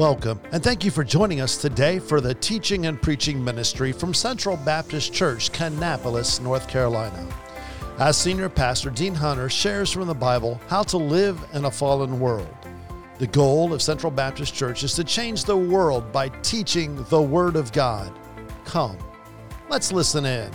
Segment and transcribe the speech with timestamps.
[0.00, 4.14] Welcome, and thank you for joining us today for the teaching and preaching ministry from
[4.14, 7.28] Central Baptist Church, Kannapolis, North Carolina.
[7.98, 12.18] As Senior Pastor Dean Hunter shares from the Bible how to live in a fallen
[12.18, 12.48] world.
[13.18, 17.54] The goal of Central Baptist Church is to change the world by teaching the Word
[17.54, 18.10] of God.
[18.64, 18.96] Come,
[19.68, 20.50] let's listen in.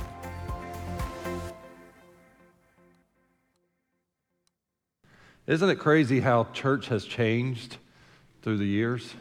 [5.46, 7.78] Isn't it crazy how church has changed
[8.42, 9.14] through the years?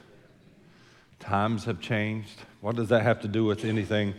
[1.24, 2.38] Times have changed.
[2.60, 4.12] What does that have to do with anything?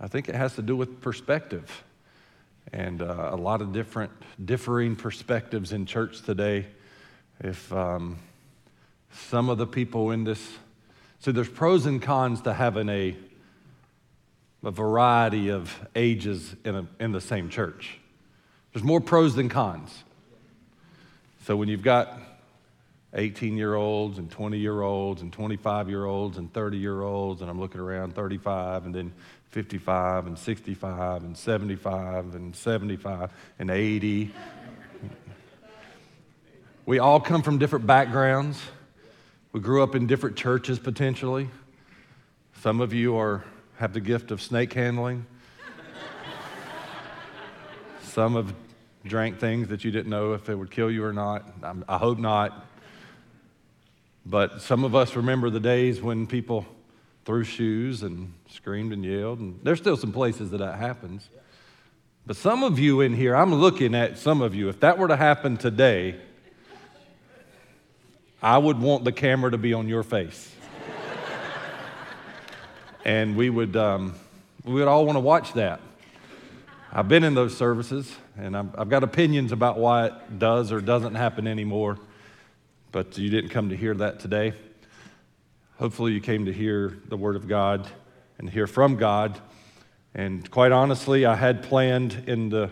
[0.00, 1.84] I think it has to do with perspective
[2.72, 6.66] and uh, a lot of different differing perspectives in church today.
[7.40, 8.16] If um,
[9.12, 10.56] some of the people in this,
[11.18, 13.14] so there's pros and cons to having a,
[14.64, 17.98] a variety of ages in, a, in the same church.
[18.72, 20.02] There's more pros than cons.
[21.44, 22.18] So when you've got
[23.14, 27.42] 18 year olds and 20 year olds and 25 year olds and 30 year olds,
[27.42, 29.12] and I'm looking around 35, and then
[29.50, 34.30] 55 and 65 and 75 and 75 and 80.
[36.86, 38.60] We all come from different backgrounds.
[39.52, 41.50] We grew up in different churches potentially.
[42.62, 43.44] Some of you are,
[43.76, 45.26] have the gift of snake handling.
[48.04, 48.54] Some have
[49.04, 51.44] drank things that you didn't know if it would kill you or not.
[51.88, 52.66] I hope not.
[54.24, 56.66] But some of us remember the days when people
[57.24, 59.40] threw shoes and screamed and yelled.
[59.40, 61.28] And there's still some places that that happens.
[62.26, 65.08] But some of you in here, I'm looking at some of you, if that were
[65.08, 66.16] to happen today,
[68.40, 70.52] I would want the camera to be on your face.
[73.04, 74.14] and we would, um,
[74.64, 75.80] we would all want to watch that.
[76.92, 80.80] I've been in those services, and i have got opinions about why it does or
[80.80, 81.98] doesn't happen anymore,
[82.92, 84.52] but you didn't come to hear that today.
[85.78, 87.88] Hopefully, you came to hear the Word of God
[88.38, 89.40] and hear from God.
[90.14, 92.70] And quite honestly, I had planned in the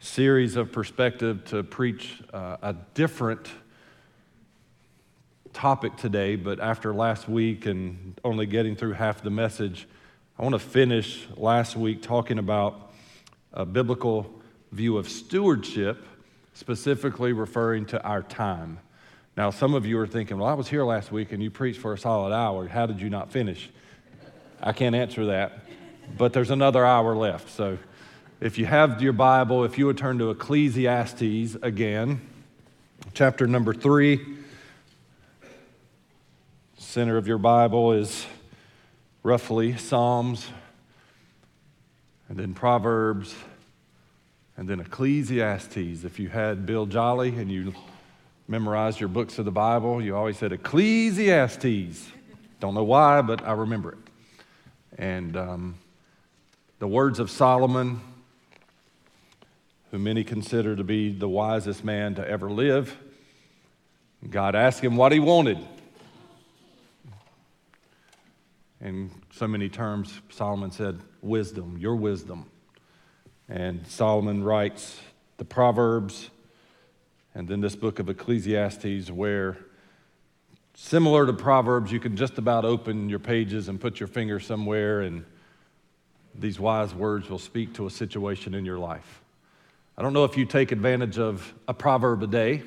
[0.00, 3.48] series of perspective to preach uh, a different
[5.52, 9.86] topic today, but after last week and only getting through half the message,
[10.36, 12.92] I want to finish last week talking about
[13.52, 14.32] a biblical
[14.72, 16.04] view of stewardship,
[16.54, 18.80] specifically referring to our time.
[19.38, 21.78] Now, some of you are thinking, well, I was here last week and you preached
[21.78, 22.66] for a solid hour.
[22.66, 23.70] How did you not finish?
[24.60, 25.60] I can't answer that,
[26.16, 27.48] but there's another hour left.
[27.50, 27.78] So
[28.40, 32.20] if you have your Bible, if you would turn to Ecclesiastes again,
[33.14, 34.26] chapter number three,
[36.76, 38.26] center of your Bible is
[39.22, 40.48] roughly Psalms,
[42.28, 43.36] and then Proverbs,
[44.56, 46.02] and then Ecclesiastes.
[46.02, 47.72] If you had Bill Jolly and you
[48.48, 52.10] memorized your books of the Bible, you always said Ecclesiastes.
[52.60, 53.98] Don't know why, but I remember it.
[54.96, 55.74] And um,
[56.78, 58.00] the words of Solomon,
[59.90, 62.96] who many consider to be the wisest man to ever live,
[64.28, 65.58] God asked him what he wanted.
[68.80, 72.46] In so many terms, Solomon said, Wisdom, your wisdom.
[73.48, 74.98] And Solomon writes
[75.36, 76.30] the Proverbs
[77.38, 79.58] and then this book of Ecclesiastes, where
[80.74, 85.02] similar to Proverbs, you can just about open your pages and put your finger somewhere,
[85.02, 85.24] and
[86.34, 89.22] these wise words will speak to a situation in your life.
[89.96, 92.64] I don't know if you take advantage of a proverb a day.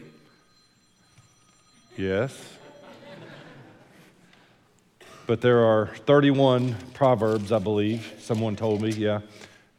[1.97, 2.33] Yes.
[5.27, 8.13] but there are 31 proverbs, I believe.
[8.19, 9.19] Someone told me, yeah.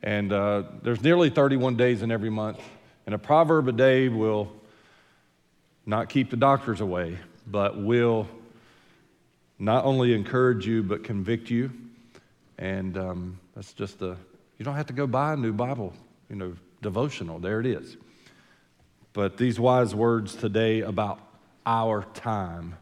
[0.02, 2.60] And uh, there's nearly 31 days in every month.
[3.06, 4.52] And a proverb a day will
[5.86, 8.28] not keep the doctors away, but will
[9.58, 11.70] not only encourage you, but convict you.
[12.58, 14.16] And um, that's just a,
[14.58, 15.92] you don't have to go buy a new Bible,
[16.28, 17.38] you know, devotional.
[17.38, 17.96] There it is.
[19.12, 21.20] But these wise words today about
[21.66, 22.76] our time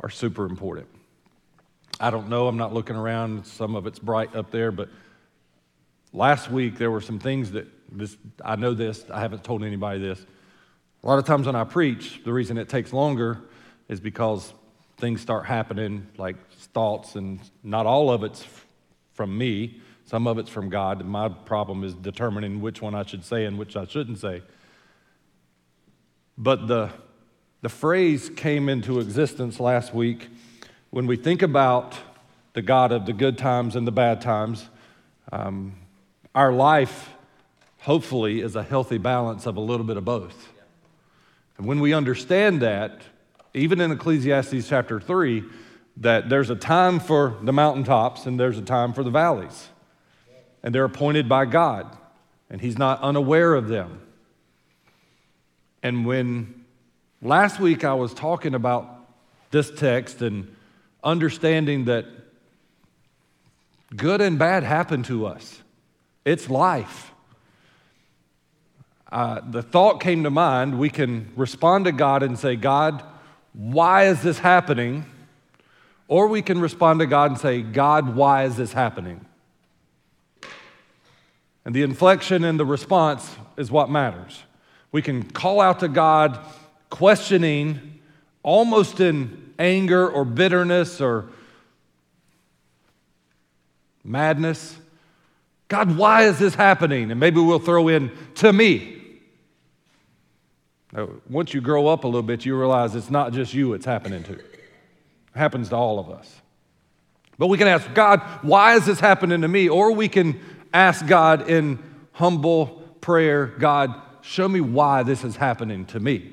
[0.00, 0.86] are super important.
[2.00, 4.88] I don't know, I'm not looking around, some of it's bright up there, but
[6.12, 10.00] last week there were some things that this, I know this, I haven't told anybody
[10.00, 10.24] this
[11.02, 13.40] a lot of times when I preach, the reason it takes longer
[13.88, 14.54] is because
[14.98, 16.36] things start happening like
[16.72, 18.46] thoughts, and not all of it's
[19.12, 19.80] from me.
[20.04, 23.58] Some of it's from God, my problem is determining which one I should say and
[23.58, 24.42] which I shouldn't say.
[26.38, 26.90] But the,
[27.62, 30.28] the phrase came into existence last week
[30.90, 31.96] when we think about
[32.52, 34.68] the God of the good times and the bad times.
[35.32, 35.74] Um,
[36.34, 37.10] our life,
[37.80, 40.51] hopefully, is a healthy balance of a little bit of both.
[41.62, 43.02] And when we understand that,
[43.54, 45.44] even in Ecclesiastes chapter 3,
[45.98, 49.68] that there's a time for the mountaintops and there's a time for the valleys.
[50.64, 51.86] And they're appointed by God,
[52.50, 54.00] and He's not unaware of them.
[55.84, 56.64] And when
[57.22, 58.88] last week I was talking about
[59.52, 60.56] this text and
[61.04, 62.06] understanding that
[63.94, 65.62] good and bad happen to us,
[66.24, 67.11] it's life.
[69.12, 73.04] Uh, the thought came to mind we can respond to God and say, God,
[73.52, 75.04] why is this happening?
[76.08, 79.26] Or we can respond to God and say, God, why is this happening?
[81.66, 84.44] And the inflection and the response is what matters.
[84.92, 86.38] We can call out to God,
[86.88, 88.00] questioning,
[88.42, 91.28] almost in anger or bitterness or
[94.02, 94.74] madness.
[95.68, 97.10] God, why is this happening?
[97.10, 99.00] And maybe we'll throw in to me.
[100.92, 103.86] Now, once you grow up a little bit, you realize it's not just you it's
[103.86, 104.34] happening to.
[104.34, 104.44] It
[105.34, 106.40] happens to all of us.
[107.38, 109.68] But we can ask God, why is this happening to me?
[109.68, 110.40] Or we can
[110.72, 111.78] ask God in
[112.12, 112.66] humble
[113.00, 116.30] prayer, God, show me why this is happening to me.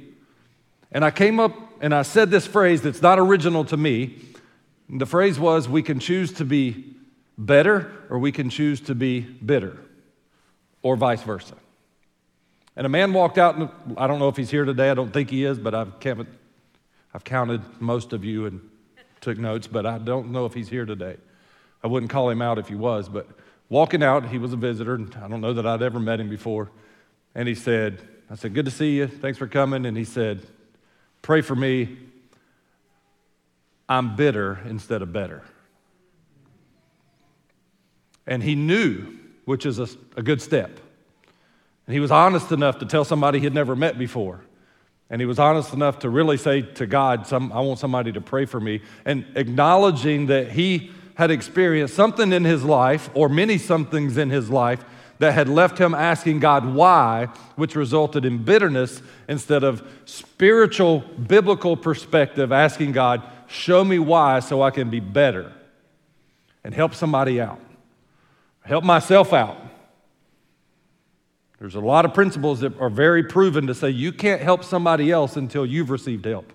[0.91, 4.19] And I came up and I said this phrase that's not original to me.
[4.89, 6.95] The phrase was, we can choose to be
[7.37, 9.77] better or we can choose to be bitter,
[10.81, 11.55] or vice versa.
[12.75, 15.11] And a man walked out, and I don't know if he's here today, I don't
[15.11, 15.93] think he is, but I've,
[17.13, 18.61] I've counted most of you and
[19.21, 21.17] took notes, but I don't know if he's here today.
[21.83, 23.27] I wouldn't call him out if he was, but
[23.69, 26.29] walking out, he was a visitor, and I don't know that I'd ever met him
[26.29, 26.69] before.
[27.35, 29.07] And he said, I said, Good to see you.
[29.07, 29.85] Thanks for coming.
[29.85, 30.45] And he said,
[31.21, 31.97] Pray for me.
[33.87, 35.43] I'm bitter instead of better.
[38.27, 40.79] And he knew, which is a, a good step.
[41.89, 44.41] And he was honest enough to tell somebody he'd never met before.
[45.09, 48.21] And he was honest enough to really say to God, some, I want somebody to
[48.21, 48.83] pray for me.
[49.05, 54.51] And acknowledging that he had experienced something in his life, or many somethings in his
[54.51, 54.85] life,
[55.17, 57.25] that had left him asking God why,
[57.55, 64.61] which resulted in bitterness instead of spiritual, biblical perspective, asking God, show me why so
[64.61, 65.51] I can be better
[66.63, 67.59] and help somebody out,
[68.61, 69.57] help myself out.
[71.59, 75.11] There's a lot of principles that are very proven to say you can't help somebody
[75.11, 76.53] else until you've received help.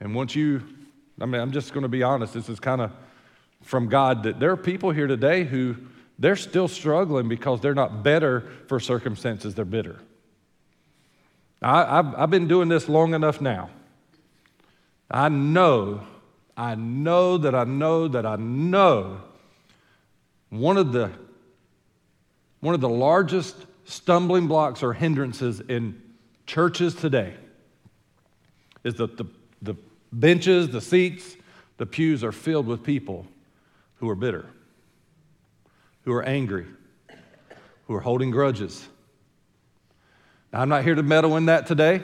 [0.00, 0.62] And once you,
[1.20, 2.90] I mean, I'm just going to be honest, this is kind of
[3.62, 5.76] from God that there are people here today who
[6.18, 10.00] they're still struggling because they're not better for circumstances, they're bitter.
[11.62, 13.70] I, have I've been doing this long enough now.
[15.10, 16.02] I know,
[16.56, 19.20] I know that I know that I know
[20.48, 21.12] one of the
[22.60, 26.00] one of the largest stumbling blocks or hindrances in
[26.46, 27.34] churches today
[28.84, 29.24] is that the,
[29.62, 29.74] the
[30.12, 31.36] benches, the seats,
[31.78, 33.26] the pews are filled with people
[33.96, 34.46] who are bitter,
[36.04, 36.66] who are angry,
[37.86, 38.86] who are holding grudges.
[40.52, 42.02] Now, I'm not here to meddle in that today.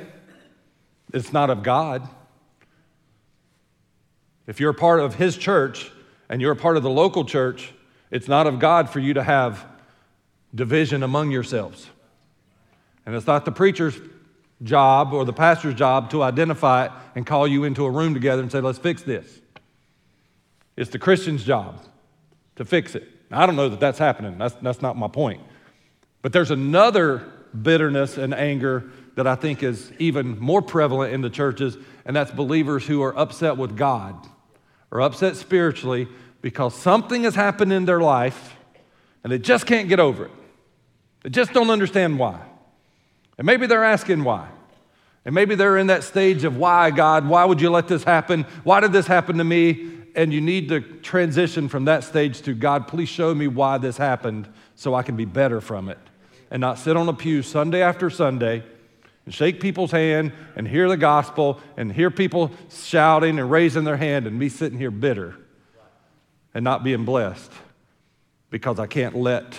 [1.12, 2.08] It's not of God.
[4.46, 5.90] If you're part of His church
[6.28, 7.72] and you're part of the local church,
[8.10, 9.64] it's not of God for you to have
[10.54, 11.88] division among yourselves.
[13.04, 13.98] And it's not the preacher's
[14.62, 18.42] job or the pastor's job to identify it and call you into a room together
[18.42, 19.40] and say, let's fix this.
[20.76, 21.80] It's the Christian's job
[22.56, 23.08] to fix it.
[23.30, 24.38] Now, I don't know that that's happening.
[24.38, 25.40] That's, that's not my point.
[26.22, 27.26] But there's another
[27.62, 32.30] bitterness and anger that I think is even more prevalent in the churches, and that's
[32.30, 34.26] believers who are upset with God
[34.90, 36.08] or upset spiritually
[36.42, 38.55] because something has happened in their life
[39.26, 40.30] and they just can't get over it.
[41.24, 42.38] They just don't understand why.
[43.36, 44.46] And maybe they're asking why.
[45.24, 48.44] And maybe they're in that stage of why, God, why would you let this happen?
[48.62, 49.90] Why did this happen to me?
[50.14, 53.96] And you need to transition from that stage to God, please show me why this
[53.96, 55.98] happened so I can be better from it.
[56.52, 58.62] And not sit on a pew Sunday after Sunday
[59.24, 63.96] and shake people's hand and hear the gospel and hear people shouting and raising their
[63.96, 65.34] hand and me sitting here bitter
[66.54, 67.50] and not being blessed
[68.50, 69.56] because I can't let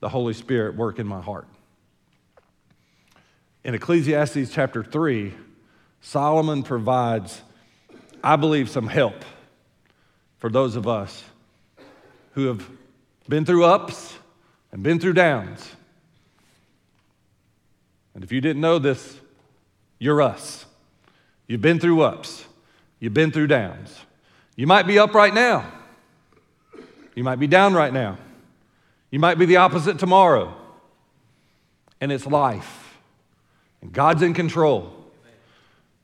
[0.00, 1.46] the Holy Spirit work in my heart.
[3.64, 5.32] In Ecclesiastes chapter 3,
[6.00, 7.42] Solomon provides,
[8.22, 9.24] I believe, some help
[10.38, 11.22] for those of us
[12.32, 12.68] who have
[13.28, 14.14] been through ups
[14.72, 15.70] and been through downs.
[18.14, 19.20] And if you didn't know this,
[19.98, 20.66] you're us.
[21.46, 22.44] You've been through ups,
[22.98, 23.96] you've been through downs.
[24.56, 25.64] You might be up right now,
[27.14, 28.18] you might be down right now.
[29.10, 30.56] You might be the opposite tomorrow.
[32.00, 32.98] And it's life.
[33.80, 34.92] And God's in control.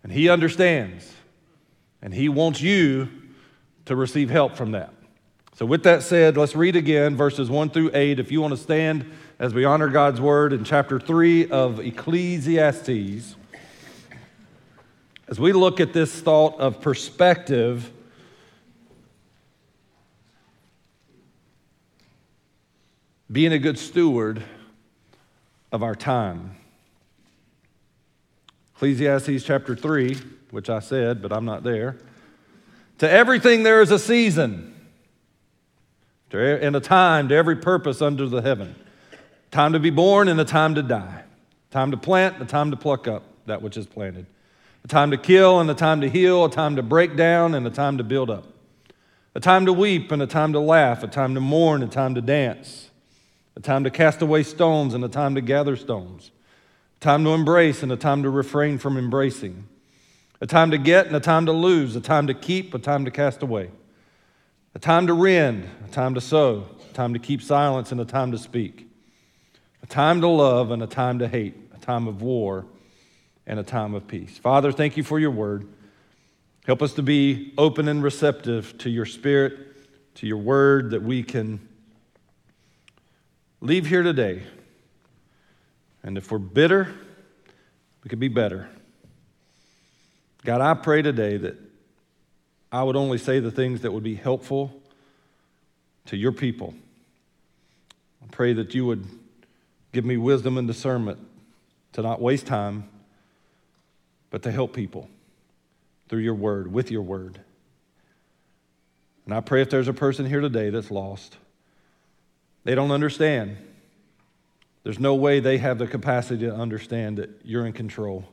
[0.03, 1.11] And He understands.
[2.03, 3.09] And He wants you
[3.87, 4.93] to receive help from that.
[5.55, 8.21] So, with that said, let's read again verses 1 through 8.
[8.21, 9.11] If you want to stand
[9.41, 13.35] as we honor God's word in chapter 3 of Ecclesiastes,
[15.27, 17.91] as we look at this thought of perspective,
[23.31, 24.43] being a good steward
[25.71, 26.57] of our time.
[28.75, 30.17] Ecclesiastes chapter 3,
[30.51, 31.97] which I said, but I'm not there.
[32.99, 34.75] To everything there is a season,
[36.33, 38.75] and a time to every purpose under the heaven.
[39.51, 41.25] Time to be born and a time to die.
[41.71, 44.27] Time to plant and a time to pluck up that which is planted.
[44.85, 46.45] A time to kill and a time to heal.
[46.45, 48.45] A time to break down and a time to build up.
[49.35, 51.03] A time to weep and a time to laugh.
[51.03, 52.88] A time to mourn and a time to dance.
[53.59, 56.31] A time to cast away stones and a time to gather stones.
[56.97, 59.69] A time to embrace and a time to refrain from embracing.
[60.41, 61.95] A time to get and a time to lose.
[61.97, 63.71] A time to keep, a time to cast away.
[64.75, 66.65] A time to rend, a time to sow.
[66.89, 68.89] A time to keep silence and a time to speak
[69.83, 72.67] a time to love and a time to hate, a time of war
[73.47, 74.39] and a time of peace.
[74.39, 75.69] Father, thank you for your word.
[76.67, 81.23] Help us to be open and receptive to your spirit, to your word, that we
[81.23, 81.68] can
[83.61, 84.43] leave here today.
[86.03, 86.95] And if we're bitter,
[88.03, 88.69] we could be better.
[90.45, 91.57] God, I pray today that
[92.71, 94.81] I would only say the things that would be helpful
[96.07, 96.75] to your people.
[98.23, 99.05] I pray that you would
[99.93, 101.19] Give me wisdom and discernment
[101.93, 102.89] to not waste time,
[104.31, 105.09] but to help people
[106.09, 107.41] through your word, with your word.
[109.25, 111.37] And I pray if there's a person here today that's lost,
[112.69, 113.57] they don't understand.
[114.83, 118.27] There's no way they have the capacity to understand that you're in control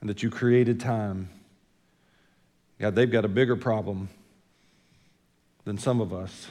[0.00, 1.30] and that you created time.
[2.78, 4.08] God, they've got a bigger problem
[5.64, 6.46] than some of us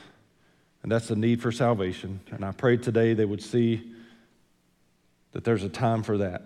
[0.84, 2.20] and that's the need for salvation.
[2.32, 3.90] And I pray today they would see
[5.32, 6.42] that there's a time for that.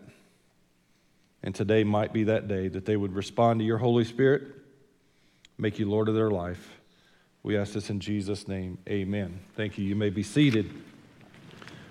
[1.41, 4.43] And today might be that day that they would respond to your Holy Spirit,
[5.57, 6.80] make you Lord of their life.
[7.43, 8.77] We ask this in Jesus' name.
[8.87, 9.39] Amen.
[9.55, 9.85] Thank you.
[9.85, 10.69] You may be seated.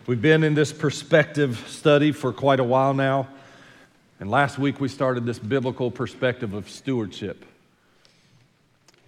[0.06, 3.28] We've been in this perspective study for quite a while now.
[4.20, 7.44] And last week we started this biblical perspective of stewardship.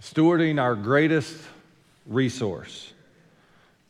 [0.01, 1.37] Stewarding our greatest
[2.07, 2.93] resource.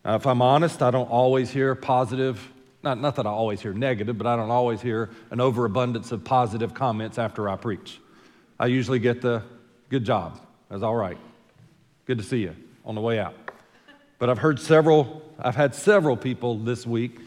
[0.04, 2.50] Uh, if I'm honest, I don't always hear positive,
[2.82, 6.22] not, not that I always hear negative, but I don't always hear an overabundance of
[6.22, 7.98] positive comments after I preach.
[8.60, 9.42] I usually get the
[9.88, 11.16] good job, that's all right.
[12.12, 12.54] Good to see you
[12.84, 13.34] on the way out.
[14.18, 17.18] But I've heard several, I've had several people this week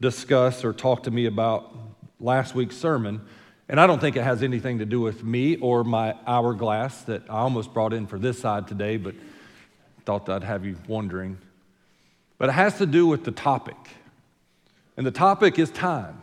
[0.00, 1.72] discuss or talk to me about
[2.18, 3.20] last week's sermon.
[3.68, 7.22] And I don't think it has anything to do with me or my hourglass that
[7.30, 9.14] I almost brought in for this side today, but
[10.04, 11.38] thought I'd have you wondering
[12.36, 13.76] but it has to do with the topic.
[14.96, 16.20] And the topic is time.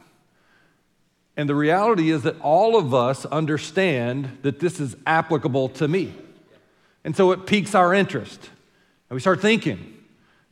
[1.38, 6.14] And the reality is that all of us understand that this is applicable to me.
[7.08, 8.42] And so it piques our interest.
[9.10, 9.94] And we start thinking.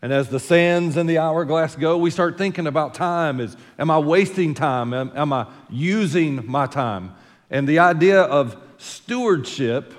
[0.02, 3.42] And as the sands and the hourglass go, we start thinking about time.
[3.42, 4.94] Is, am I wasting time?
[4.94, 7.14] Am, am I using my time?
[7.50, 9.94] And the idea of stewardship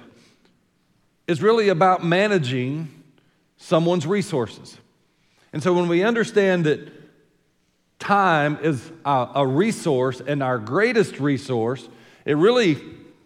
[1.26, 2.88] is really about managing
[3.58, 4.78] someone's resources.
[5.52, 6.90] And so when we understand that
[7.98, 11.86] time is a, a resource and our greatest resource,
[12.24, 12.78] it really,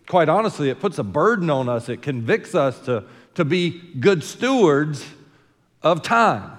[0.08, 1.88] quite honestly, it puts a burden on us.
[1.88, 3.04] It convicts us to,
[3.40, 5.04] to be good stewards
[5.82, 6.52] of time.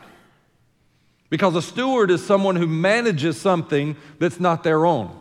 [1.29, 5.17] Because a steward is someone who manages something that's not their own.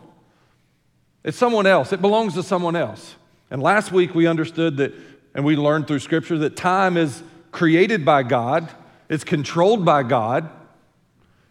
[1.23, 3.15] It's someone else, it belongs to someone else.
[3.49, 4.93] And last week we understood that,
[5.33, 8.69] and we learned through Scripture, that time is created by God
[9.11, 10.49] it's controlled by God,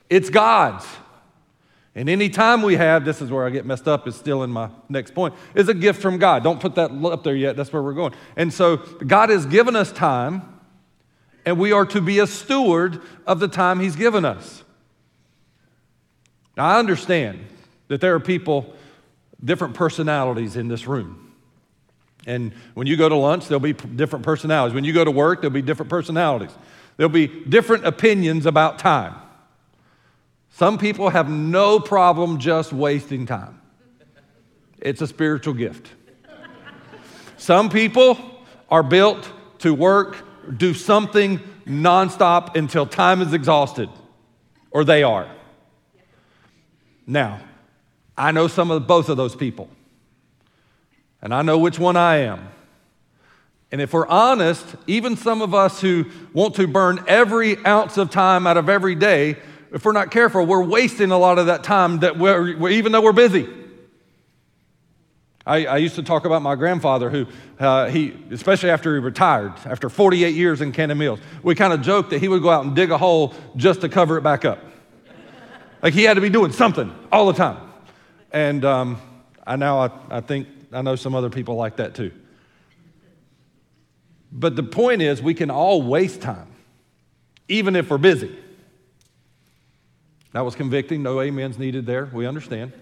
[0.09, 0.87] it's God's.
[1.95, 4.51] And any time we have, this is where I get messed up, is still in
[4.51, 6.45] my next point, is a gift from God.
[6.45, 8.15] Don't put that up there yet, that's where we're going.
[8.37, 10.61] And so God has given us time,
[11.45, 14.63] and we are to be a steward of the time He's given us.
[16.57, 17.45] Now, I understand
[17.89, 18.73] that there are people,
[19.43, 21.33] different personalities in this room.
[22.27, 24.75] And when you go to lunch, there'll be different personalities.
[24.75, 26.51] When you go to work, there'll be different personalities.
[26.97, 29.15] There'll be different opinions about time.
[30.51, 33.61] Some people have no problem just wasting time,
[34.79, 35.89] it's a spiritual gift.
[37.37, 38.19] Some people
[38.71, 39.31] are built
[39.61, 40.19] to work,
[40.59, 43.89] do something nonstop until time is exhausted,
[44.71, 45.31] or they are.
[47.07, 47.41] Now,
[48.17, 49.69] I know some of both of those people.
[51.23, 52.49] and I know which one I am.
[53.73, 58.11] And if we're honest, even some of us who want to burn every ounce of
[58.11, 59.37] time out of every day,
[59.73, 62.93] if we're not careful, we're wasting a lot of that time that we're, we're even
[62.93, 63.49] though we're busy.
[65.47, 67.27] I, I, used to talk about my grandfather who,
[67.59, 71.81] uh, he, especially after he retired, after 48 years in Cannon Mills, we kind of
[71.81, 74.45] joked that he would go out and dig a hole just to cover it back
[74.45, 74.63] up.
[75.83, 77.57] like he had to be doing something all the time.
[78.33, 79.01] And um,
[79.47, 82.13] I now I, I think I know some other people like that too.
[84.31, 86.49] But the point is, we can all waste time,
[87.49, 88.37] even if we're busy.
[90.33, 91.03] That was convicting.
[91.03, 92.09] No amens needed there.
[92.13, 92.73] We understand.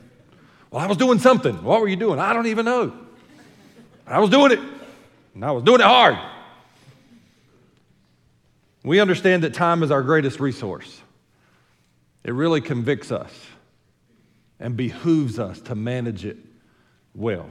[0.71, 1.63] Well, I was doing something.
[1.65, 2.19] What were you doing?
[2.19, 2.93] I don't even know.
[4.07, 4.61] I was doing it,
[5.35, 6.19] and I was doing it hard.
[8.83, 11.03] We understand that time is our greatest resource.
[12.25, 13.33] It really convicts us
[14.61, 16.37] and behooves us to manage it
[17.15, 17.51] well.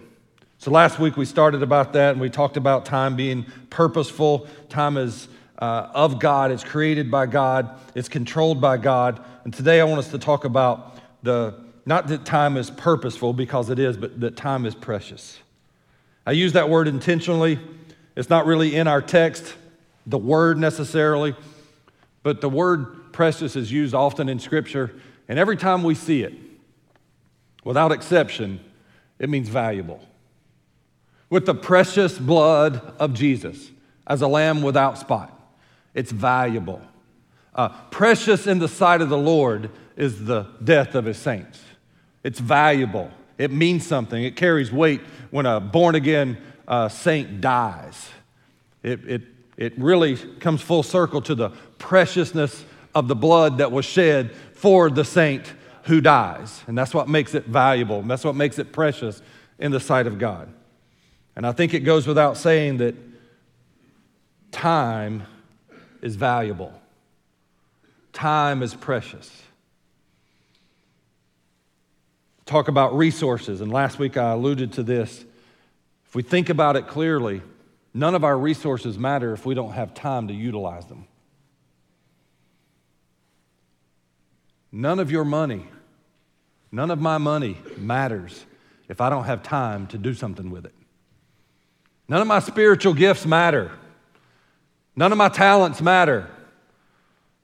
[0.57, 4.47] So last week we started about that and we talked about time being purposeful.
[4.69, 5.27] Time is
[5.59, 9.23] uh, of God, it's created by God, it's controlled by God.
[9.43, 13.69] And today I want us to talk about the not that time is purposeful because
[13.69, 15.39] it is, but that time is precious.
[16.25, 17.59] I use that word intentionally.
[18.17, 19.55] It's not really in our text,
[20.05, 21.33] the word necessarily,
[22.23, 24.93] but the word precious is used often in Scripture.
[25.29, 26.33] And every time we see it,
[27.63, 28.59] without exception,
[29.17, 30.01] it means valuable.
[31.29, 33.71] With the precious blood of Jesus
[34.05, 35.36] as a lamb without spot,
[35.97, 36.79] it's valuable.
[37.55, 41.59] Uh, precious in the sight of the Lord is the death of his saints.
[42.23, 43.09] It's valuable.
[43.39, 44.23] It means something.
[44.23, 45.01] It carries weight
[45.31, 46.37] when a born again
[46.67, 48.09] uh, saint dies.
[48.83, 49.21] It, it,
[49.57, 51.49] it really comes full circle to the
[51.79, 52.63] preciousness
[52.93, 55.51] of the blood that was shed for the saint
[55.85, 56.63] who dies.
[56.67, 58.01] And that's what makes it valuable.
[58.01, 59.19] And that's what makes it precious
[59.57, 60.53] in the sight of God.
[61.35, 62.93] And I think it goes without saying that
[64.51, 65.23] time
[66.01, 66.73] is valuable,
[68.13, 69.43] time is precious
[72.47, 75.23] talk about resources, and last week I alluded to this.
[76.07, 77.41] If we think about it clearly,
[77.93, 81.05] none of our resources matter if we don't have time to utilize them.
[84.71, 85.67] None of your money,
[86.71, 88.45] none of my money matters
[88.87, 90.73] if I don't have time to do something with it.
[92.07, 93.71] None of my spiritual gifts matter.
[94.97, 96.27] None of my talents matter.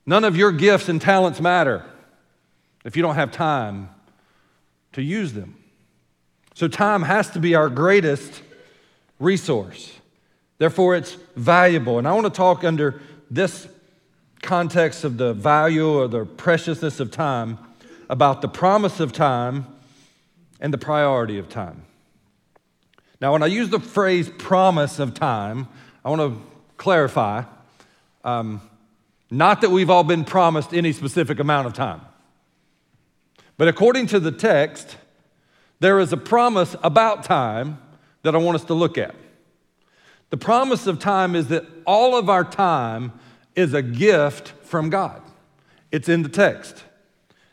[0.07, 1.85] None of your gifts and talents matter
[2.83, 3.89] if you don't have time
[4.93, 5.55] to use them.
[6.55, 8.41] So, time has to be our greatest
[9.19, 9.93] resource.
[10.57, 11.99] Therefore, it's valuable.
[11.99, 13.67] And I want to talk under this
[14.41, 17.57] context of the value or the preciousness of time
[18.09, 19.65] about the promise of time
[20.59, 21.83] and the priority of time.
[23.21, 25.67] Now, when I use the phrase promise of time,
[26.03, 26.52] I want to
[26.83, 27.43] clarify
[28.25, 28.59] um,
[29.31, 32.01] not that we've all been promised any specific amount of time.
[33.57, 34.97] But according to the text,
[35.79, 37.79] there is a promise about time
[38.23, 39.15] that I want us to look at.
[40.29, 43.13] The promise of time is that all of our time
[43.55, 45.21] is a gift from God.
[45.89, 46.83] It's in the text.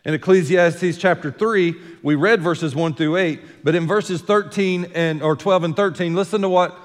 [0.05, 5.23] In Ecclesiastes chapter 3, we read verses 1 through 8, but in verses 13 and
[5.23, 6.77] or 12 and 13, listen to what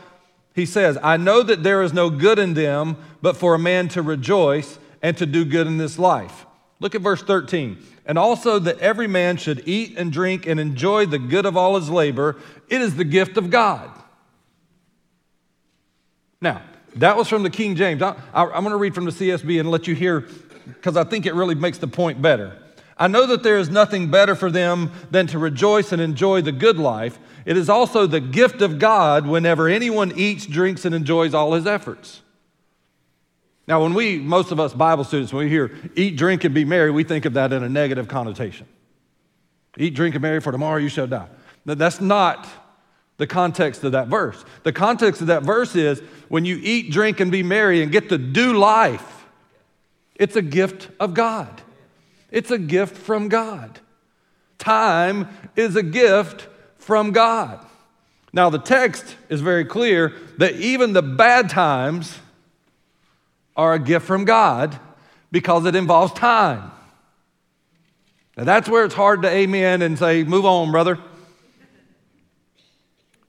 [0.56, 0.98] he says.
[1.04, 4.80] I know that there is no good in them, but for a man to rejoice
[5.02, 6.46] and to do good in this life.
[6.80, 11.06] Look at verse 13 and also that every man should eat and drink and enjoy
[11.08, 12.38] the good of all his labor.
[12.70, 13.90] It is the gift of God.
[16.40, 16.62] Now,
[16.98, 18.02] that was from the King James.
[18.02, 20.28] I, am going to read from the CSB and let you hear,
[20.66, 22.62] because I think it really makes the point better.
[22.98, 26.54] I know that there is nothing better for them than to rejoice and enjoy the
[26.54, 27.20] good life.
[27.46, 31.68] It is also the gift of God whenever anyone eats, drinks, and enjoys all his
[31.68, 32.22] efforts.
[33.68, 36.66] Now, when we, most of us Bible students, when we hear eat, drink, and be
[36.66, 38.68] merry, we think of that in a negative connotation.
[39.78, 41.28] Eat, drink, and marry, for tomorrow you shall die.
[41.66, 42.48] That's not
[43.18, 44.44] the context of that verse.
[44.64, 48.10] The context of that verse is when you eat, drink, and be merry and get
[48.10, 49.26] to do life,
[50.16, 51.62] it's a gift of God.
[52.32, 53.80] It's a gift from God.
[54.58, 56.48] Time is a gift
[56.86, 57.66] from God.
[58.32, 62.16] Now, the text is very clear that even the bad times
[63.56, 64.78] are a gift from God
[65.32, 66.72] because it involves time.
[68.38, 71.00] Now that's where it's hard to amen and say, move on, brother.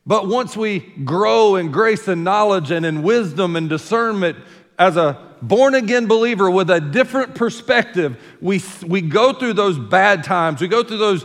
[0.04, 4.36] But once we grow in grace and knowledge and in wisdom and discernment
[4.78, 10.24] as a born again believer with a different perspective, we, we go through those bad
[10.24, 11.24] times, we go through those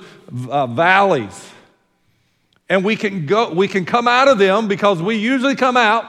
[0.49, 1.51] uh, valleys,
[2.71, 6.05] and we can go we can come out of them because we usually come out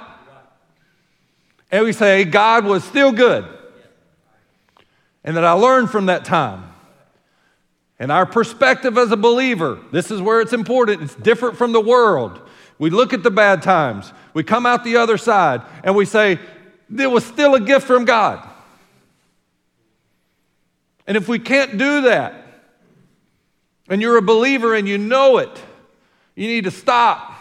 [1.73, 3.45] and we say God was still good.
[5.25, 6.63] And that I learned from that time.
[7.99, 11.03] And our perspective as a believer, this is where it's important.
[11.03, 12.41] It's different from the world.
[12.79, 16.39] We look at the bad times, we come out the other side, and we say,
[16.89, 18.49] there was still a gift from God.
[21.09, 22.35] And if we can't do that,
[23.89, 25.61] and you're a believer and you know it,
[26.35, 27.33] you need to stop.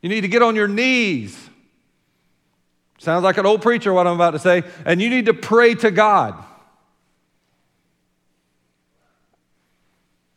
[0.00, 1.36] You need to get on your knees.
[2.98, 4.62] Sounds like an old preacher, what I'm about to say.
[4.84, 6.44] And you need to pray to God.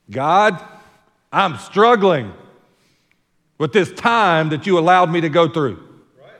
[0.09, 0.63] God,
[1.31, 2.33] I'm struggling
[3.57, 5.75] with this time that you allowed me to go through.
[6.19, 6.31] Right.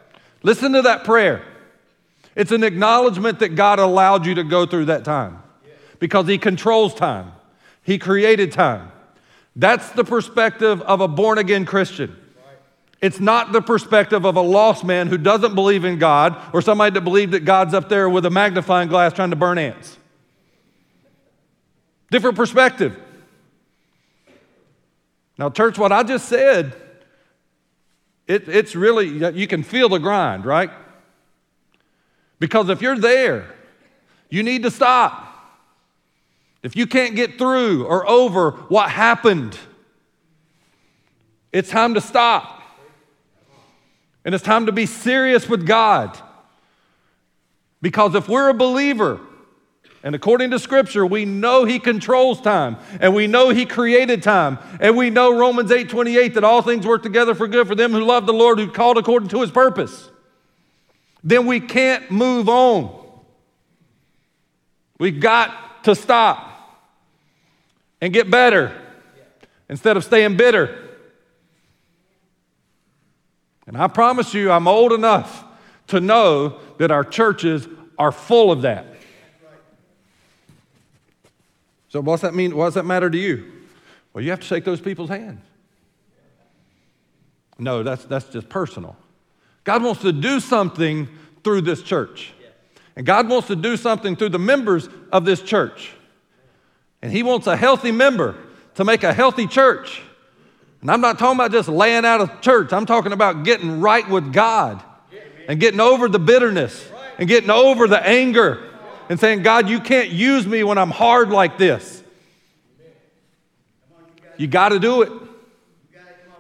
[0.44, 1.46] Listen to that prayer.
[2.36, 5.42] It's an acknowledgement that God allowed you to go through that time
[6.00, 7.32] because He controls time,
[7.84, 8.92] He created time.
[9.56, 12.16] That's the perspective of a born again Christian.
[13.02, 16.94] It's not the perspective of a lost man who doesn't believe in God or somebody
[16.94, 19.98] that believes that God's up there with a magnifying glass trying to burn ants.
[22.12, 23.00] Different perspective.
[25.38, 26.76] Now, church, what I just said,
[28.28, 30.70] it, it's really, you can feel the grind, right?
[32.40, 33.52] Because if you're there,
[34.30, 35.31] you need to stop.
[36.64, 39.58] If you can't get through or over what happened,
[41.52, 42.62] it's time to stop.
[44.24, 46.18] And it's time to be serious with God.
[47.82, 49.20] Because if we're a believer,
[50.04, 54.60] and according to Scripture, we know He controls time, and we know He created time,
[54.80, 57.92] and we know Romans 8 28 that all things work together for good for them
[57.92, 60.10] who love the Lord, who called according to His purpose.
[61.24, 63.00] Then we can't move on.
[65.00, 66.51] We've got to stop
[68.02, 68.76] and get better
[69.70, 70.90] instead of staying bitter.
[73.68, 75.46] And I promise you, I'm old enough
[75.88, 78.88] to know that our churches are full of that.
[81.90, 82.56] So, what's that mean?
[82.56, 83.52] What does that matter to you?
[84.14, 85.42] Well, you have to shake those people's hands.
[87.60, 88.96] No, that's, that's just personal.
[89.64, 91.08] God wants to do something
[91.44, 92.34] through this church.
[92.96, 95.94] And God wants to do something through the members of this church.
[97.02, 98.36] And He wants a healthy member
[98.76, 100.02] to make a healthy church.
[100.82, 104.08] And I'm not talking about just laying out of church, I'm talking about getting right
[104.08, 104.84] with God
[105.48, 108.70] and getting over the bitterness and getting over the anger
[109.10, 112.02] and saying, God, you can't use me when I'm hard like this.
[114.38, 115.12] You got to do it.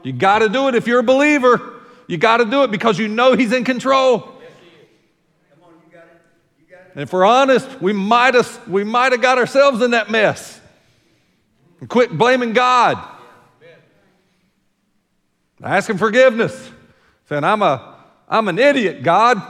[0.03, 1.81] You got to do it if you're a believer.
[2.07, 4.40] You got to do it because you know He's in control.
[6.93, 10.59] And if we're honest, we might have we might have got ourselves in that mess.
[11.79, 12.97] And quit blaming God.
[15.63, 16.71] Asking forgiveness.
[17.29, 17.95] Saying, I'm a
[18.27, 19.41] I'm an idiot, God.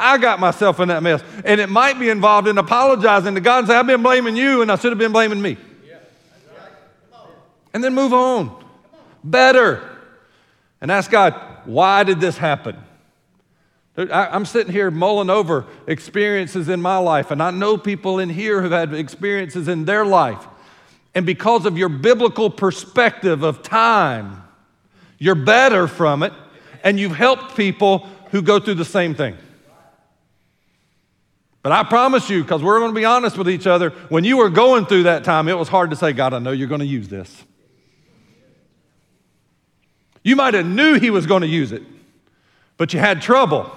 [0.00, 1.22] I got myself in that mess.
[1.44, 4.62] And it might be involved in apologizing to God and say, I've been blaming you
[4.62, 5.56] and I should have been blaming me.
[7.74, 8.64] And then move on.
[9.24, 9.96] Better.
[10.80, 12.76] And ask God, why did this happen?
[13.98, 18.62] I'm sitting here mulling over experiences in my life, and I know people in here
[18.62, 20.46] who've had experiences in their life.
[21.16, 24.44] And because of your biblical perspective of time,
[25.18, 26.32] you're better from it,
[26.84, 29.36] and you've helped people who go through the same thing.
[31.62, 34.36] But I promise you, because we're going to be honest with each other, when you
[34.36, 36.80] were going through that time, it was hard to say, God, I know you're going
[36.80, 37.44] to use this.
[40.22, 41.82] You might have knew he was going to use it,
[42.76, 43.72] but you had trouble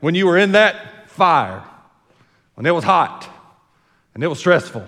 [0.00, 1.62] when you were in that fire,
[2.54, 3.28] when it was hot
[4.14, 4.86] and it was stressful,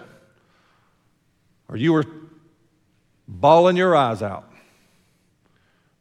[1.68, 2.04] or you were
[3.26, 4.50] bawling your eyes out,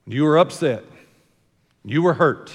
[0.06, 0.84] you were upset,
[1.84, 2.52] you were hurt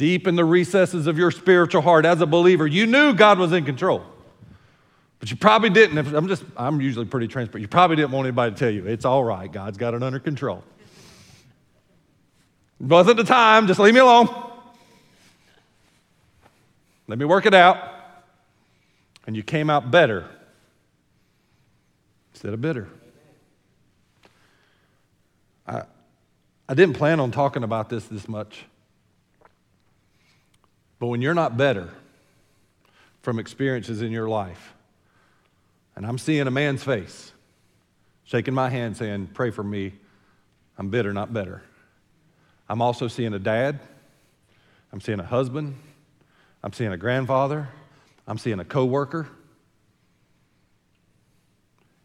[0.00, 3.52] deep in the recesses of your spiritual heart as a believer, you knew God was
[3.52, 4.02] in control.
[5.18, 5.98] But you probably didn't.
[5.98, 7.60] I'm just, I'm usually pretty transparent.
[7.60, 10.18] You probably didn't want anybody to tell you, it's all right, God's got it under
[10.18, 10.64] control.
[12.80, 14.28] Wasn't the time, just leave me alone.
[17.06, 17.76] Let me work it out.
[19.26, 20.26] And you came out better
[22.32, 22.88] instead of bitter.
[25.66, 25.82] I,
[26.68, 28.64] I didn't plan on talking about this this much.
[30.98, 31.90] But when you're not better
[33.22, 34.74] from experiences in your life,
[35.96, 37.32] and I'm seeing a man's face,
[38.24, 39.92] shaking my hand saying, Pray for me,
[40.78, 41.62] I'm bitter, not better.
[42.70, 43.80] I'm also seeing a dad,
[44.92, 45.74] I'm seeing a husband,
[46.62, 47.68] I'm seeing a grandfather,
[48.28, 49.26] I'm seeing a coworker.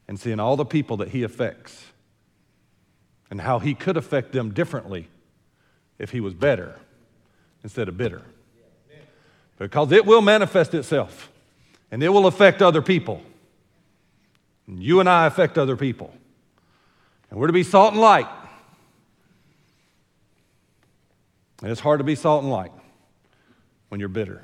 [0.08, 1.86] And seeing all the people that he affects
[3.32, 5.08] and how he could affect them differently
[5.98, 6.76] if he was better
[7.64, 8.22] instead of bitter.
[9.58, 11.32] Because it will manifest itself
[11.92, 13.24] and it will affect other people.
[14.68, 16.14] And you and I affect other people.
[17.30, 18.28] And we're to be salt and light.
[21.62, 22.72] And it's hard to be salt and light
[23.90, 24.44] when you're bitter.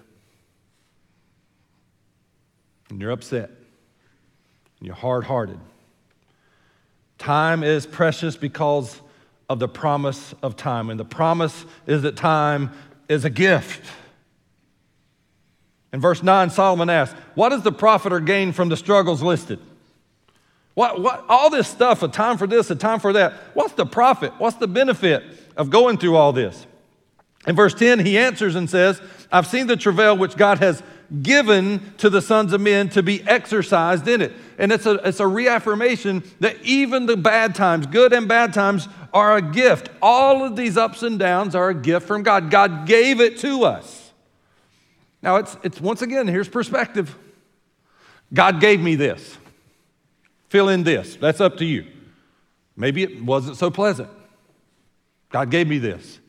[2.89, 3.50] And you're upset.
[4.80, 5.60] And you're hard hearted.
[7.17, 9.00] Time is precious because
[9.50, 10.89] of the promise of time.
[10.89, 12.71] And the promise is that time
[13.08, 13.86] is a gift.
[15.93, 19.60] In verse 9, Solomon asks, What does the profit or gain from the struggles listed?
[20.74, 23.34] What, what, all this stuff, a time for this, a time for that.
[23.54, 24.34] What's the profit?
[24.38, 25.24] What's the benefit
[25.58, 26.65] of going through all this?
[27.47, 29.01] In verse 10, he answers and says,
[29.32, 30.84] I've seen the travail which God has
[31.21, 34.32] given to the sons of men to be exercised in it.
[34.58, 38.88] And it's a, it's a reaffirmation that even the bad times, good and bad times,
[39.13, 39.89] are a gift.
[40.01, 42.49] All of these ups and downs are a gift from God.
[42.49, 44.12] God gave it to us.
[45.21, 47.15] Now, it's, it's once again, here's perspective.
[48.34, 49.38] God gave me this.
[50.49, 51.15] Fill in this.
[51.15, 51.86] That's up to you.
[52.77, 54.10] Maybe it wasn't so pleasant.
[55.30, 56.19] God gave me this.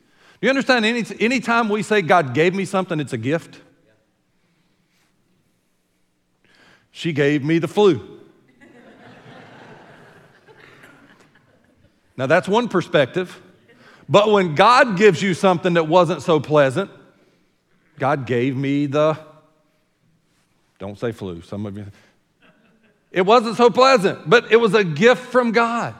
[0.43, 0.83] You understand?
[0.83, 3.61] Any anytime we say God gave me something, it's a gift.
[6.91, 8.19] She gave me the flu.
[12.17, 13.41] now, that's one perspective.
[14.09, 16.91] But when God gives you something that wasn't so pleasant,
[17.97, 19.17] God gave me the,
[20.77, 21.85] don't say flu, some of you,
[23.13, 25.95] it wasn't so pleasant, but it was a gift from God.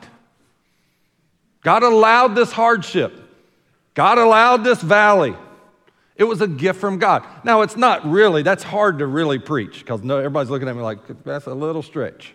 [1.62, 3.23] God allowed this hardship.
[3.94, 5.34] God allowed this valley.
[6.16, 7.26] It was a gift from God.
[7.42, 10.82] Now, it's not really, that's hard to really preach because no, everybody's looking at me
[10.82, 12.34] like, that's a little stretch.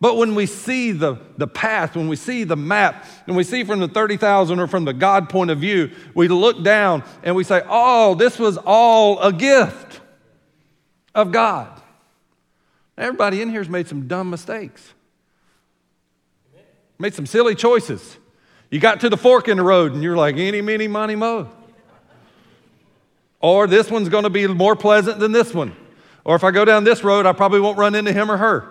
[0.00, 3.64] But when we see the, the path, when we see the map, and we see
[3.64, 7.44] from the 30,000 or from the God point of view, we look down and we
[7.44, 10.00] say, oh, this was all a gift
[11.14, 11.80] of God.
[12.96, 14.94] Everybody in here has made some dumb mistakes,
[16.98, 18.16] made some silly choices.
[18.70, 21.50] You got to the fork in the road and you're like, any, meeny, money, mo.
[23.40, 25.74] Or this one's going to be more pleasant than this one.
[26.24, 28.68] Or if I go down this road, I probably won't run into him or her.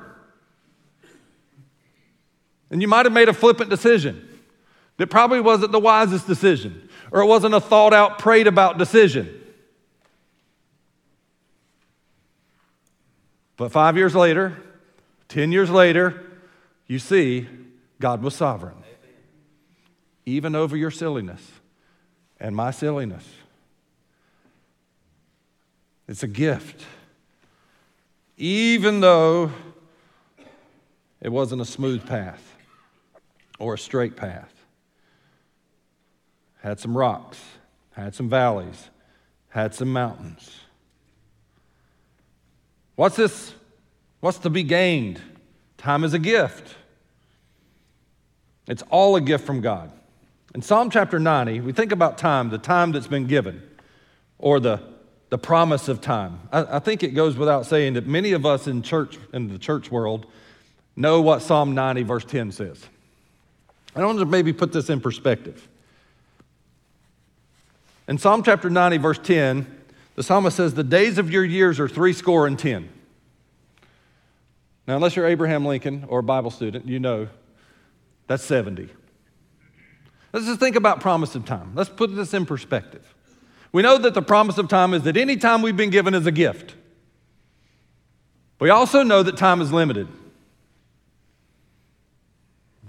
[2.70, 4.28] And you might have made a flippant decision
[4.98, 9.34] that probably wasn't the wisest decision, or it wasn't a thought out, prayed about decision.
[13.58, 14.58] But five years later,
[15.30, 16.26] 10 years later,
[16.86, 17.48] you see
[18.00, 18.76] God was sovereign,
[20.26, 21.42] even over your silliness
[22.40, 23.28] and my silliness.
[26.08, 26.84] It's a gift.
[28.38, 29.52] Even though
[31.22, 32.56] it wasn't a smooth path
[33.60, 34.54] or a straight path,
[36.62, 37.40] had some rocks,
[37.92, 38.90] had some valleys,
[39.50, 40.62] had some mountains.
[42.96, 43.54] What's this?
[44.20, 45.22] What's to be gained?
[45.78, 46.76] Time is a gift.
[48.68, 49.92] It's all a gift from God.
[50.56, 53.62] In Psalm chapter 90, we think about time, the time that's been given,
[54.40, 54.82] or the,
[55.30, 56.40] the promise of time.
[56.52, 59.60] I, I think it goes without saying that many of us in church, in the
[59.60, 60.26] church world,
[60.96, 62.84] know what Psalm 90, verse 10 says.
[63.96, 65.68] I don't want to maybe put this in perspective.
[68.08, 69.68] In Psalm chapter 90, verse 10,
[70.16, 72.90] the psalmist says, The days of your years are three score and ten.
[74.88, 77.28] Now, unless you're Abraham Lincoln or a Bible student, you know
[78.26, 78.90] that's 70.
[80.32, 81.72] Let's just think about promise of time.
[81.76, 83.16] Let's put this in perspective.
[83.72, 86.26] We know that the promise of time is that any time we've been given is
[86.26, 86.76] a gift.
[88.60, 90.08] We also know that time is limited.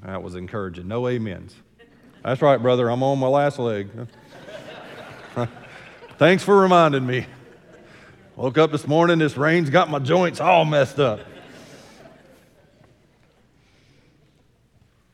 [0.03, 0.89] That was encouraging.
[0.89, 1.55] No amens.
[2.25, 2.91] That's right, brother.
[2.91, 3.89] I'm on my last leg.
[6.19, 7.27] Thanks for reminding me.
[8.37, 11.21] Woke up this morning, this rain's got my joints all messed up.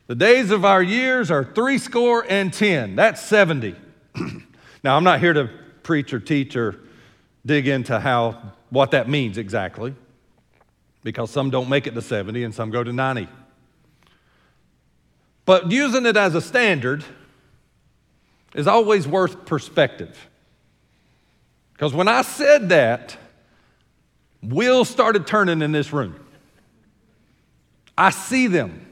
[0.07, 2.95] The days of our years are three score and ten.
[2.95, 3.75] That's 70.
[4.85, 5.51] now, I'm not here to
[5.83, 6.81] preach or teach or
[7.45, 9.95] dig into how what that means exactly,
[11.03, 13.29] because some don't make it to 70 and some go to 90.
[15.45, 17.05] But using it as a standard
[18.55, 20.29] is always worth perspective.
[21.73, 23.17] Because when I said that,
[24.43, 26.19] wheels started turning in this room.
[27.99, 28.86] I see them.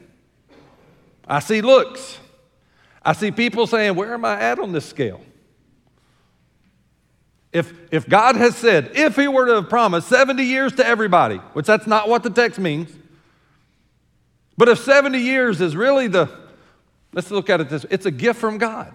[1.27, 2.19] I see looks.
[3.03, 5.21] I see people saying, Where am I at on this scale?
[7.51, 11.37] If, if God has said, if He were to have promised 70 years to everybody,
[11.53, 12.91] which that's not what the text means,
[14.57, 16.29] But if 70 years is really the,
[17.13, 18.93] let's look at it this it's a gift from God.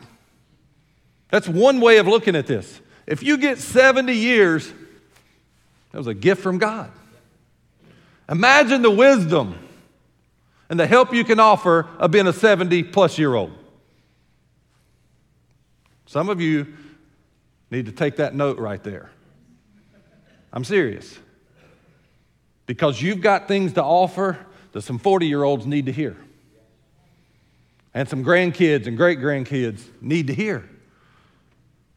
[1.31, 2.81] That's one way of looking at this.
[3.07, 4.73] If you get 70 years,
[5.93, 6.91] that was a gift from God.
[8.29, 9.59] Imagine the wisdom
[10.71, 13.51] and the help you can offer of being a 70 plus year old.
[16.07, 16.69] Some of you
[17.71, 19.11] need to take that note right there.
[20.53, 21.19] I'm serious.
[22.67, 24.39] Because you've got things to offer
[24.73, 26.17] that some 40 year olds need to hear.
[27.93, 30.69] And some grandkids and great grandkids need to hear.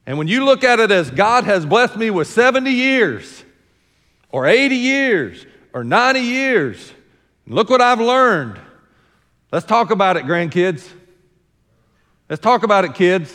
[0.07, 3.43] And when you look at it as God has blessed me with 70 years,
[4.29, 6.91] or 80 years, or 90 years,
[7.47, 8.59] look what I've learned.
[9.51, 10.87] Let's talk about it, grandkids.
[12.29, 13.33] Let's talk about it, kids.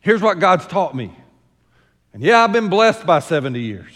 [0.00, 1.16] Here's what God's taught me.
[2.12, 3.92] And yeah, I've been blessed by 70 years.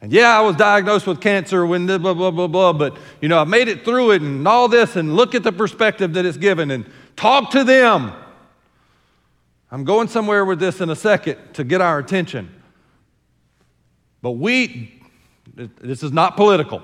[0.00, 3.38] And yeah, I was diagnosed with cancer when blah, blah, blah, blah, but you know,
[3.38, 6.36] I made it through it and all this, and look at the perspective that it's
[6.36, 8.12] given and talk to them.
[9.70, 12.50] I'm going somewhere with this in a second to get our attention.
[14.22, 15.00] But we,
[15.54, 16.82] this is not political.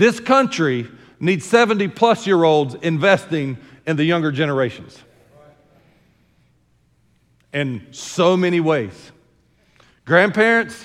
[0.00, 0.88] This country
[1.20, 4.98] needs 70 plus year olds investing in the younger generations
[7.52, 9.12] in so many ways.
[10.06, 10.82] Grandparents,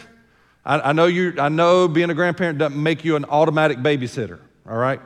[0.65, 4.37] I, I, know you, I know being a grandparent doesn't make you an automatic babysitter,
[4.69, 4.99] all right?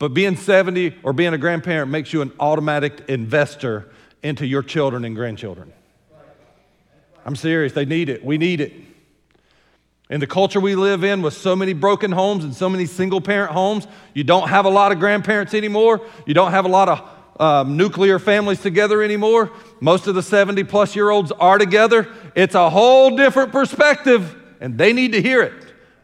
[0.00, 3.88] But being 70 or being a grandparent makes you an automatic investor
[4.24, 5.72] into your children and grandchildren.
[7.24, 8.24] I'm serious, they need it.
[8.24, 8.87] We need it.
[10.10, 13.20] In the culture we live in, with so many broken homes and so many single
[13.20, 16.00] parent homes, you don't have a lot of grandparents anymore.
[16.26, 17.08] You don't have a lot of
[17.40, 19.52] um, nuclear families together anymore.
[19.80, 22.08] Most of the 70 plus year olds are together.
[22.34, 25.52] It's a whole different perspective, and they need to hear it.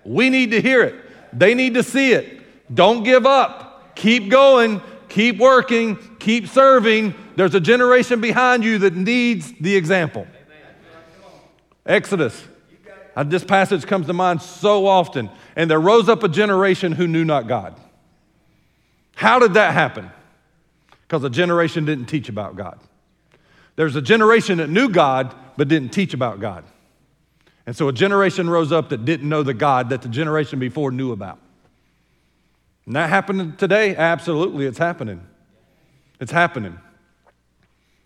[0.04, 0.94] We need to hear it.
[1.32, 2.42] They need to see it.
[2.74, 3.96] Don't give up.
[3.96, 4.82] Keep going.
[5.08, 5.96] Keep working.
[6.18, 7.14] Keep serving.
[7.36, 10.26] There's a generation behind you that needs the example.
[11.86, 12.44] Exodus.
[13.16, 15.30] Uh, this passage comes to mind so often.
[15.56, 17.78] And there rose up a generation who knew not God.
[19.14, 20.10] How did that happen?
[21.02, 22.78] Because a generation didn't teach about God.
[23.76, 26.64] There's a generation that knew God but didn't teach about God.
[27.66, 30.90] And so a generation rose up that didn't know the God that the generation before
[30.90, 31.38] knew about.
[32.86, 33.96] And that happening today?
[33.96, 35.26] Absolutely, it's happening.
[36.20, 36.78] It's happening.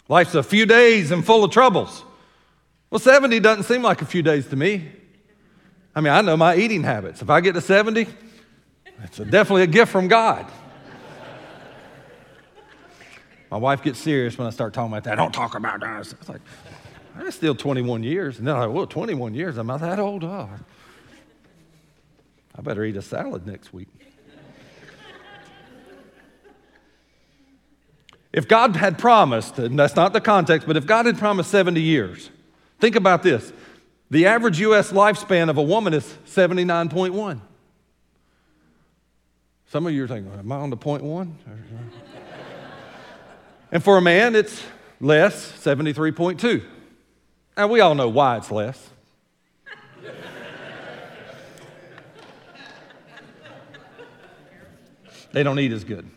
[0.08, 2.04] Life's a few days and full of troubles.
[2.90, 4.88] Well, 70 doesn't seem like a few days to me.
[5.98, 7.22] I mean, I know my eating habits.
[7.22, 8.06] If I get to 70,
[9.02, 10.46] it's a, definitely a gift from God.
[13.50, 15.14] My wife gets serious when I start talking about that.
[15.14, 15.98] I Don't talk about that.
[16.02, 16.40] It's like,
[17.16, 18.38] I'm still 21 years.
[18.38, 20.22] And then I like, well, 21 years, I'm not that old.
[20.22, 20.48] Oh,
[22.54, 23.88] I better eat a salad next week.
[28.32, 31.80] if God had promised, and that's not the context, but if God had promised 70
[31.80, 32.30] years,
[32.78, 33.52] think about this.
[34.10, 34.90] The average U.S.
[34.92, 37.40] lifespan of a woman is 79.1.
[39.66, 41.36] Some of you are thinking, am I on the point one?
[43.70, 44.62] And for a man, it's
[44.98, 46.64] less, 73.2.
[47.56, 48.88] Now, we all know why it's less.
[55.32, 56.08] they don't eat as good.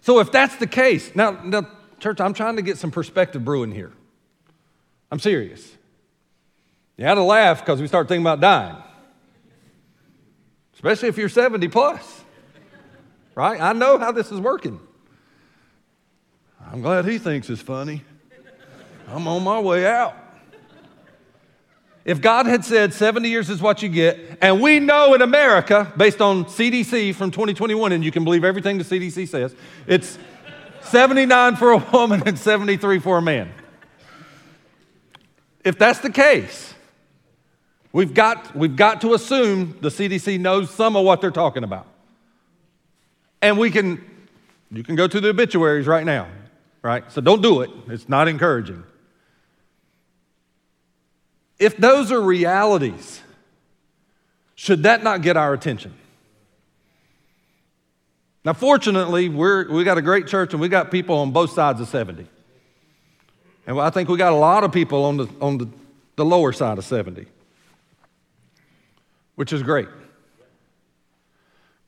[0.00, 1.68] So, if that's the case, now, now,
[2.00, 3.92] church, I'm trying to get some perspective brewing here.
[5.12, 5.70] I'm serious.
[6.96, 8.76] You had to laugh because we start thinking about dying,
[10.72, 12.24] especially if you're 70 plus,
[13.34, 13.60] right?
[13.60, 14.80] I know how this is working.
[16.66, 18.02] I'm glad he thinks it's funny.
[19.06, 20.16] I'm on my way out.
[22.06, 25.92] If God had said 70 years is what you get, and we know in America,
[25.94, 29.54] based on CDC from 2021, and you can believe everything the CDC says,
[29.86, 30.18] it's
[30.84, 33.52] 79 for a woman and 73 for a man.
[35.64, 36.74] If that's the case,
[37.92, 41.86] we've got, we've got to assume the CDC knows some of what they're talking about.
[43.40, 44.04] And we can,
[44.70, 46.28] you can go to the obituaries right now
[46.82, 47.10] right?
[47.12, 48.82] So don't do it, it's not encouraging.
[51.58, 53.20] If those are realities,
[54.56, 55.94] should that not get our attention?
[58.44, 61.80] Now, fortunately, we're, we got a great church and we got people on both sides
[61.80, 62.26] of 70.
[63.66, 65.68] And I think we got a lot of people on the, on the,
[66.16, 67.26] the lower side of 70,
[69.36, 69.88] which is great.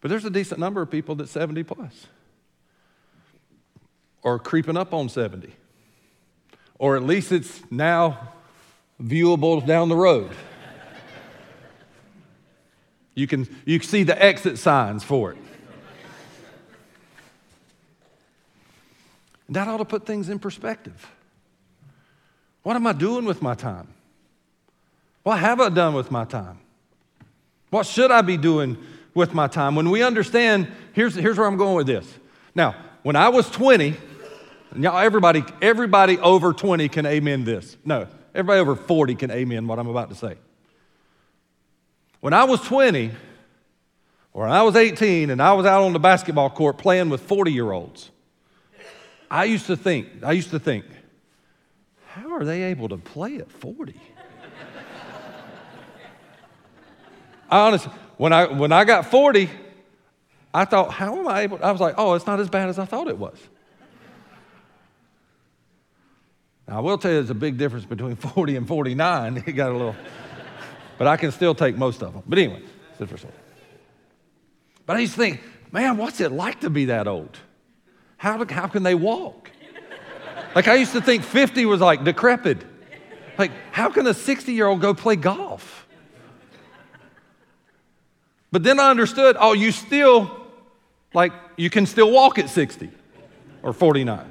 [0.01, 2.07] But there's a decent number of people that 70 plus
[4.25, 5.55] or creeping up on 70.
[6.79, 8.33] Or at least it's now
[9.01, 10.31] viewable down the road.
[13.15, 15.39] You can, you see the exit signs for it.
[19.51, 21.09] that ought to put things in perspective.
[22.65, 23.87] What am I doing with my time?
[25.23, 26.59] What have I done with my time?
[27.71, 28.77] What should I be doing
[29.15, 29.77] with my time?
[29.77, 32.13] When we understand, here's, here's where I'm going with this.
[32.55, 33.95] Now, when I was 20,
[34.77, 37.77] y'all, everybody, everybody over 20 can amen this.
[37.85, 40.37] No, everybody over 40 can amen what I'm about to say.
[42.21, 43.11] When I was 20,
[44.33, 47.53] or I was 18 and I was out on the basketball court playing with 40
[47.53, 48.11] year olds,
[49.31, 50.87] I used to think, I used to think,
[52.15, 54.01] how are they able to play at 40?
[57.51, 59.51] I honestly, when I, when I got 40,
[60.55, 61.59] I thought, how am I able?
[61.61, 63.37] I was like, oh, it's not as bad as I thought it was.
[66.69, 69.43] Now, I will tell you there's a big difference between 40 and 49.
[69.47, 69.97] It got a little,
[70.97, 72.23] but I can still take most of them.
[72.29, 72.63] But anyway,
[73.01, 73.29] it's for
[74.87, 75.41] but I used to think,
[75.73, 77.37] man, what's it like to be that old?
[78.19, 79.51] How, how can they walk?
[80.55, 82.65] Like, I used to think 50 was like decrepit.
[83.39, 85.87] Like, how can a 60 year old go play golf?
[88.53, 90.31] But then I understood, oh, you still,
[91.13, 92.89] like, you can still walk at 60
[93.65, 94.31] or 49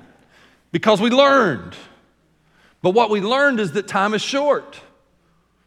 [0.71, 1.76] because we learned.
[2.82, 4.80] But what we learned is that time is short,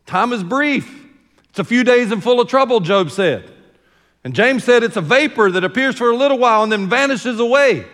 [0.06, 1.04] time is brief.
[1.50, 3.50] It's a few days and full of trouble, Job said.
[4.24, 7.38] And James said it's a vapor that appears for a little while and then vanishes
[7.38, 7.86] away.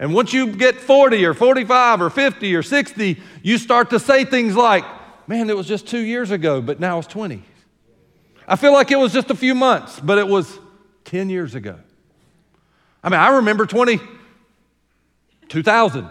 [0.00, 4.24] And once you get 40 or 45 or 50 or 60, you start to say
[4.24, 4.82] things like,
[5.28, 7.44] man, it was just two years ago, but now it's 20.
[8.48, 10.58] I feel like it was just a few months, but it was
[11.04, 11.78] 10 years ago.
[13.04, 14.00] I mean, I remember 20,
[15.50, 16.08] 2000.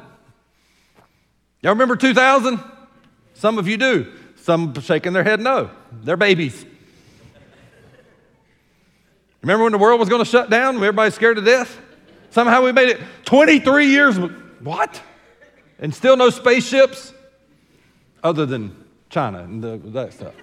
[1.61, 2.59] Y'all remember 2000?
[3.33, 4.13] Some of you do.
[4.35, 5.71] Some shaking their head no.
[6.03, 6.63] They're babies.
[9.41, 10.75] Remember when the world was going to shut down?
[10.75, 11.75] Everybody's scared to death?
[12.32, 14.17] Somehow we made it 23 years.
[14.59, 15.01] What?
[15.80, 17.13] And still no spaceships
[18.23, 20.34] other than China and the, that stuff.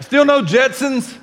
[0.00, 1.16] Still no Jetsons.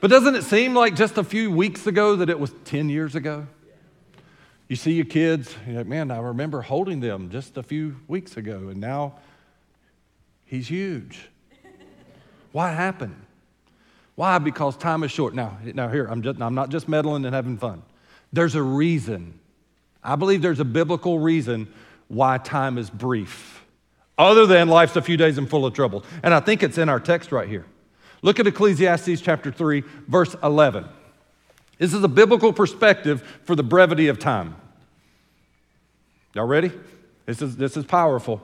[0.00, 3.14] But doesn't it seem like just a few weeks ago that it was 10 years
[3.14, 3.46] ago?
[4.68, 8.36] You see your kids, you're like, man, I remember holding them just a few weeks
[8.36, 9.16] ago, and now
[10.44, 11.28] he's huge.
[12.52, 13.16] What happened?
[14.20, 14.36] Why?
[14.36, 15.32] Because time is short.
[15.32, 17.82] Now, now here, I'm, just, I'm not just meddling and having fun.
[18.34, 19.40] There's a reason.
[20.04, 21.72] I believe there's a biblical reason
[22.08, 23.64] why time is brief,
[24.18, 26.04] other than life's a few days and full of trouble.
[26.22, 27.64] And I think it's in our text right here.
[28.20, 30.84] Look at Ecclesiastes chapter 3, verse 11.
[31.78, 34.54] This is a biblical perspective for the brevity of time.
[36.34, 36.70] Y'all ready?
[37.24, 38.42] This is, this is powerful.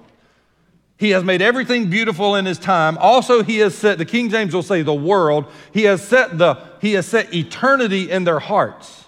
[0.98, 2.96] He has made everything beautiful in his time.
[2.98, 6.58] Also, he has set, the King James will say the world, he has set the,
[6.80, 9.04] he has set eternity in their hearts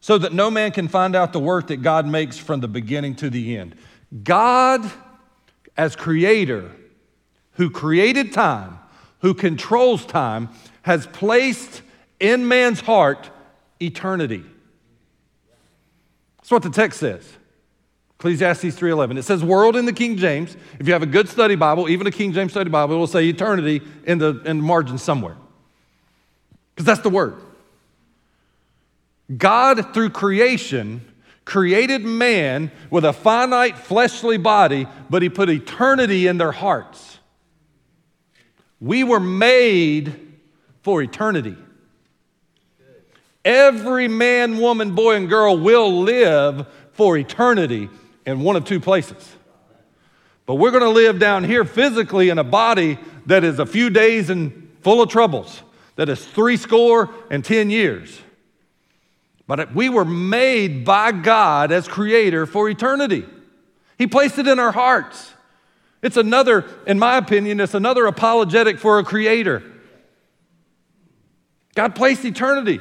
[0.00, 3.14] so that no man can find out the work that God makes from the beginning
[3.16, 3.76] to the end.
[4.24, 4.90] God,
[5.76, 6.72] as creator,
[7.52, 8.78] who created time,
[9.20, 10.48] who controls time,
[10.82, 11.82] has placed
[12.18, 13.30] in man's heart
[13.80, 14.44] eternity.
[16.38, 17.35] That's what the text says.
[18.18, 19.18] Ecclesiastes 3:11.
[19.18, 20.56] It says world in the King James.
[20.78, 23.06] If you have a good study Bible, even a King James study Bible, it will
[23.06, 25.36] say eternity in the, in the margin somewhere.
[26.74, 27.36] Because that's the word.
[29.36, 31.02] God, through creation,
[31.44, 37.18] created man with a finite fleshly body, but he put eternity in their hearts.
[38.80, 40.38] We were made
[40.82, 41.56] for eternity.
[43.44, 47.90] Every man, woman, boy, and girl will live for eternity
[48.26, 49.34] in one of two places.
[50.44, 53.88] But we're going to live down here physically in a body that is a few
[53.88, 55.62] days and full of troubles,
[55.96, 58.20] that is three score and 10 years.
[59.46, 63.24] But we were made by God as creator for eternity.
[63.96, 65.32] He placed it in our hearts.
[66.02, 69.62] It's another, in my opinion, it's another apologetic for a creator.
[71.74, 72.80] God placed eternity.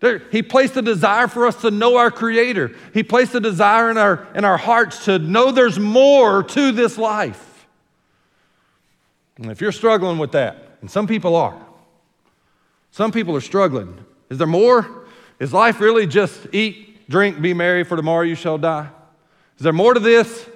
[0.00, 2.72] There, he placed a desire for us to know our Creator.
[2.92, 6.98] He placed a desire in our, in our hearts to know there's more to this
[6.98, 7.66] life.
[9.36, 11.58] And if you're struggling with that, and some people are,
[12.90, 14.04] some people are struggling.
[14.30, 15.06] Is there more?
[15.40, 18.88] Is life really just eat, drink, be merry, for tomorrow you shall die?
[19.56, 20.48] Is there more to this?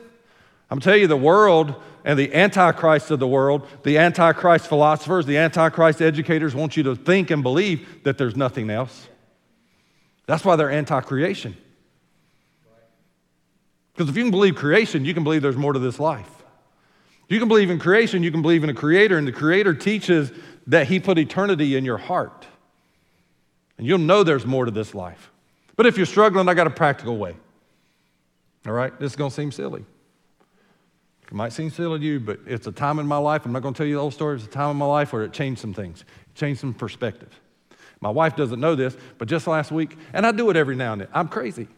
[0.70, 1.74] I'm telling you, the world
[2.04, 6.94] and the antichrist of the world, the antichrist philosophers, the antichrist educators want you to
[6.94, 9.08] think and believe that there's nothing else.
[10.28, 11.56] That's why they're anti creation.
[13.94, 16.30] Because if you can believe creation, you can believe there's more to this life.
[17.28, 20.30] You can believe in creation, you can believe in a creator, and the creator teaches
[20.66, 22.46] that He put eternity in your heart.
[23.78, 25.30] And you'll know there's more to this life.
[25.76, 27.34] But if you're struggling, I got a practical way.
[28.66, 28.96] All right?
[29.00, 29.84] This is going to seem silly.
[31.26, 33.46] It might seem silly to you, but it's a time in my life.
[33.46, 34.36] I'm not going to tell you the whole story.
[34.36, 37.40] It's a time in my life where it changed some things, it changed some perspective.
[38.00, 40.92] My wife doesn't know this, but just last week, and I do it every now
[40.92, 41.68] and then, I'm crazy.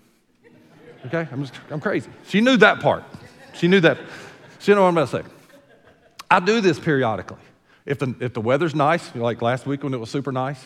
[1.07, 1.27] Okay?
[1.31, 2.11] I'm, just, I'm crazy.
[2.27, 3.05] She knew that part.
[3.55, 3.99] She knew that.
[4.59, 5.31] She know what I'm about to say.
[6.31, 7.39] I do this periodically.
[7.87, 10.65] If the, if the weather's nice, like last week when it was super nice,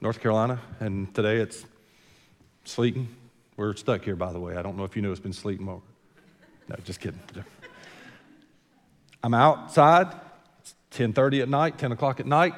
[0.00, 1.64] North Carolina, and today it's
[2.64, 3.08] sleeting.
[3.56, 4.56] We're stuck here, by the way.
[4.56, 5.82] I don't know if you know it's been sleeting more.
[6.68, 7.20] No, just kidding.
[9.22, 10.14] I'm outside.
[10.60, 12.54] It's 10:30 at night, 10 o'clock at night,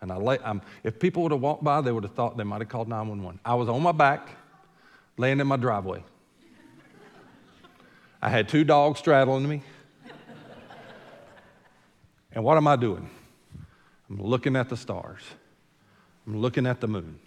[0.00, 0.38] and I lay.
[0.38, 2.68] I'm, um, if people would have walked by, they would have thought they might have
[2.68, 3.40] called 911.
[3.44, 4.30] I was on my back,
[5.16, 6.04] laying in my driveway.
[8.20, 9.62] I had two dogs straddling me.
[12.32, 13.08] And what am I doing?
[14.10, 15.22] I'm looking at the stars.
[16.26, 17.18] I'm looking at the moon.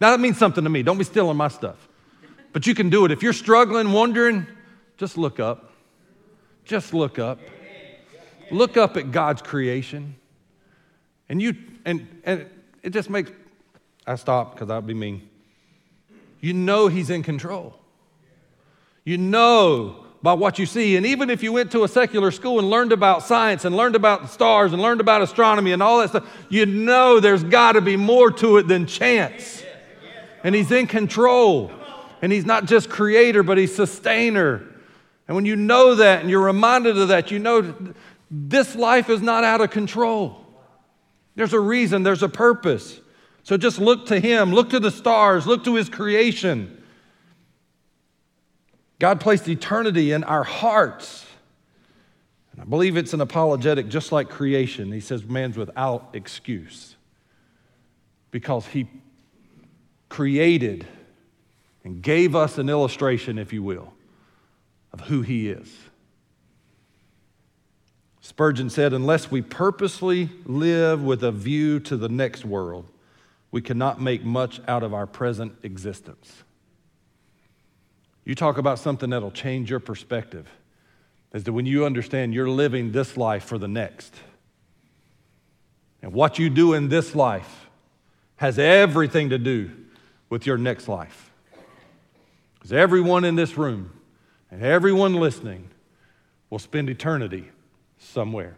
[0.00, 0.82] Now, that means something to me.
[0.82, 1.88] Don't be stealing my stuff.
[2.52, 3.10] But you can do it.
[3.10, 4.46] If you're struggling, wondering,
[4.96, 5.72] just look up.
[6.64, 7.40] Just look up.
[8.50, 10.16] Look up at God's creation.
[11.28, 12.46] And you and and
[12.82, 13.30] it just makes
[14.06, 15.28] I stop because I'd be mean.
[16.40, 17.78] You know he's in control.
[19.04, 20.96] You know by what you see.
[20.96, 23.94] And even if you went to a secular school and learned about science and learned
[23.94, 27.72] about the stars and learned about astronomy and all that stuff, you know there's got
[27.72, 29.62] to be more to it than chance.
[30.42, 31.70] And He's in control.
[32.22, 34.62] And He's not just creator, but He's sustainer.
[35.28, 37.74] And when you know that and you're reminded of that, you know
[38.30, 40.43] this life is not out of control.
[41.34, 43.00] There's a reason, there's a purpose.
[43.42, 46.82] So just look to Him, look to the stars, look to His creation.
[48.98, 51.26] God placed eternity in our hearts.
[52.52, 54.92] And I believe it's an apologetic, just like creation.
[54.92, 56.96] He says man's without excuse
[58.30, 58.88] because he
[60.08, 60.86] created
[61.82, 63.92] and gave us an illustration, if you will,
[64.92, 65.68] of who he is.
[68.34, 72.90] Spurgeon said, Unless we purposely live with a view to the next world,
[73.52, 76.42] we cannot make much out of our present existence.
[78.24, 80.48] You talk about something that'll change your perspective
[81.32, 84.12] is that when you understand you're living this life for the next.
[86.02, 87.68] And what you do in this life
[88.34, 89.70] has everything to do
[90.28, 91.30] with your next life.
[92.54, 93.92] Because everyone in this room
[94.50, 95.70] and everyone listening
[96.50, 97.52] will spend eternity
[98.04, 98.56] somewhere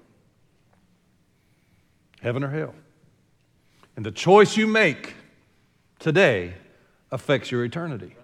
[2.22, 2.74] heaven or hell.
[3.94, 5.14] And the choice you make
[6.00, 6.54] today
[7.12, 8.16] affects your eternity.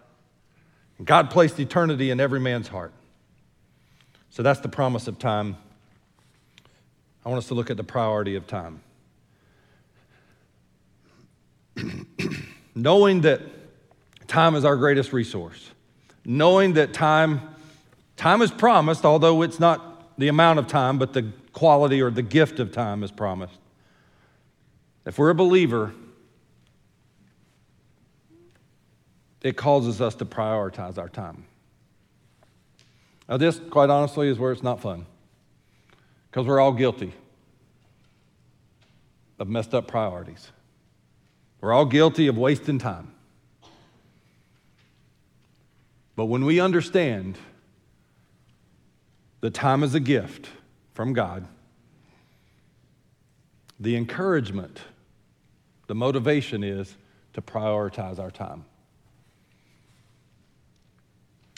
[1.04, 2.92] God placed eternity in every man's heart.
[4.30, 5.56] So that's the promise of time.
[7.24, 8.80] I want us to look at the priority of time.
[12.74, 13.40] knowing that
[14.26, 15.70] time is our greatest resource,
[16.24, 17.40] knowing that time,
[18.16, 22.22] time is promised, although it's not the amount of time, but the quality or the
[22.22, 23.58] gift of time is promised.
[25.04, 25.92] If we're a believer,
[29.42, 31.44] it causes us to prioritize our time.
[33.28, 35.06] Now, this, quite honestly, is where it's not fun
[36.30, 37.12] because we're all guilty
[39.38, 40.50] of messed up priorities.
[41.60, 43.12] We're all guilty of wasting time.
[46.14, 47.38] But when we understand
[49.42, 50.48] that time is a gift
[50.94, 51.46] from God,
[53.78, 54.80] the encouragement,
[55.88, 56.96] the motivation is
[57.34, 58.64] to prioritize our time.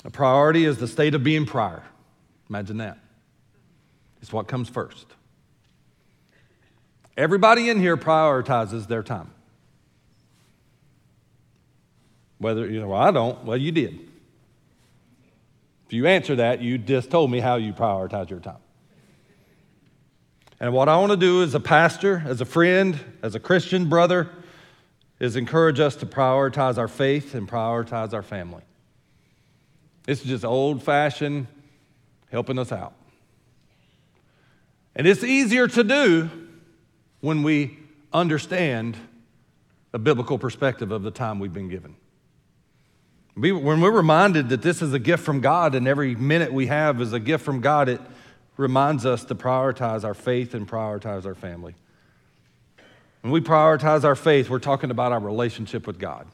[0.04, 1.82] A priority is the state of being prior.
[2.48, 2.98] Imagine that.
[4.22, 5.06] It's what comes first.
[7.16, 9.30] Everybody in here prioritizes their time.
[12.38, 14.13] Whether, you know, well, I don't, well, you did.
[15.86, 18.58] If you answer that, you just told me how you prioritize your time.
[20.60, 23.88] And what I want to do as a pastor, as a friend, as a Christian
[23.88, 24.30] brother,
[25.20, 28.62] is encourage us to prioritize our faith and prioritize our family.
[30.06, 31.46] It's just old fashioned
[32.30, 32.94] helping us out.
[34.96, 36.30] And it's easier to do
[37.20, 37.78] when we
[38.12, 38.96] understand
[39.92, 41.96] a biblical perspective of the time we've been given.
[43.36, 47.00] When we're reminded that this is a gift from God and every minute we have
[47.00, 48.00] is a gift from God, it
[48.56, 51.74] reminds us to prioritize our faith and prioritize our family.
[53.22, 56.26] When we prioritize our faith, we're talking about our relationship with God.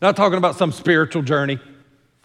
[0.00, 1.58] Not talking about some spiritual journey.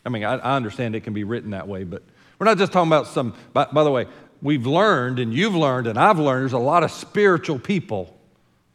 [0.05, 2.03] I mean, I, I, understand it can be written that way, but
[2.37, 4.07] we're not just talking about some, by, by, the way,
[4.41, 8.17] we've learned, and you've learned, and I've learned, there's a lot of spiritual people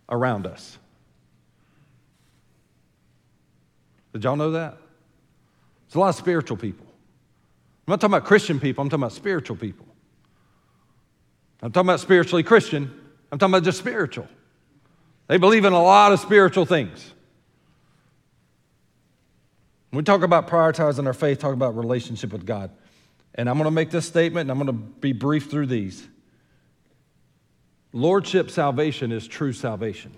[0.09, 0.79] around us.
[4.13, 4.77] Did y'all know that?
[5.87, 6.87] It's a lot of spiritual people.
[7.87, 9.87] I'm not talking about Christian people, I'm talking about spiritual people.
[11.63, 12.91] I'm talking about spiritually Christian,
[13.31, 14.29] I'm talking about just spiritual.
[15.29, 17.13] They believe in a lot of spiritual things.
[19.91, 22.71] When we talk about prioritizing our faith, talk about relationship with God.
[23.35, 26.07] And I'm going to make this statement and I'm going to be brief through these.
[27.93, 30.15] Lordship salvation is true salvation.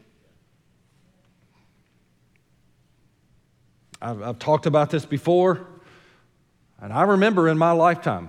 [4.05, 5.67] I've, I've, talked about this before,
[6.81, 8.29] and I remember in my lifetime,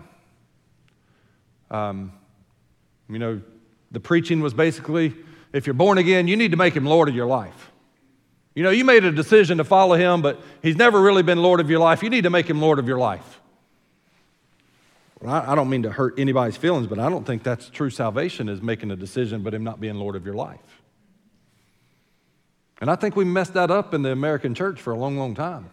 [1.69, 2.13] um,
[3.09, 3.41] you know,
[3.91, 5.13] the preaching was basically
[5.51, 7.71] if you're born again, you need to make him Lord of your life.
[8.55, 11.59] You know, you made a decision to follow him, but he's never really been Lord
[11.59, 12.03] of your life.
[12.03, 13.41] You need to make him Lord of your life.
[15.19, 17.89] Well, I, I don't mean to hurt anybody's feelings, but I don't think that's true
[17.89, 20.81] salvation is making a decision, but him not being Lord of your life.
[22.85, 25.33] And I think we messed that up in the American church for a long, long
[25.33, 25.71] time.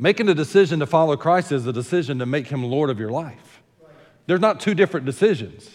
[0.00, 3.12] Making a decision to follow Christ is a decision to make him Lord of your
[3.12, 3.62] life.
[4.26, 5.70] There's not two different decisions.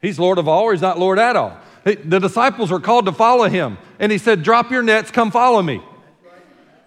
[0.00, 1.54] He's Lord of all, or he's not Lord at all.
[1.84, 5.60] The disciples were called to follow him, and he said, Drop your nets, come follow
[5.60, 5.82] me.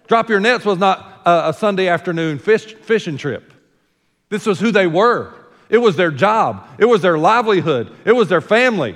[0.07, 3.53] Drop your nets was not a, Sunday afternoon fish, fishing trip.
[4.29, 5.35] This was who they were.
[5.69, 8.95] It was their job, it was their livelihood, it was their family.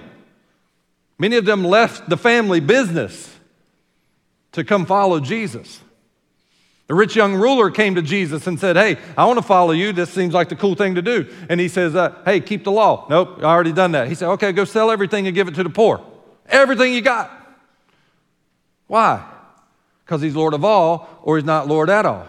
[1.17, 3.33] Many of them left the family business
[4.51, 5.81] to come follow Jesus.
[6.87, 9.91] The rich young ruler came to Jesus and said, Hey, I want to follow you.
[9.91, 11.27] This seems like the cool thing to do.
[11.49, 13.07] And he says, uh, Hey, keep the law.
[13.09, 14.07] Nope, I already done that.
[14.07, 16.05] He said, Okay, go sell everything and give it to the poor.
[16.47, 17.31] Everything you got.
[18.87, 19.25] Why?
[20.05, 22.27] Because he's Lord of all or he's not Lord at all.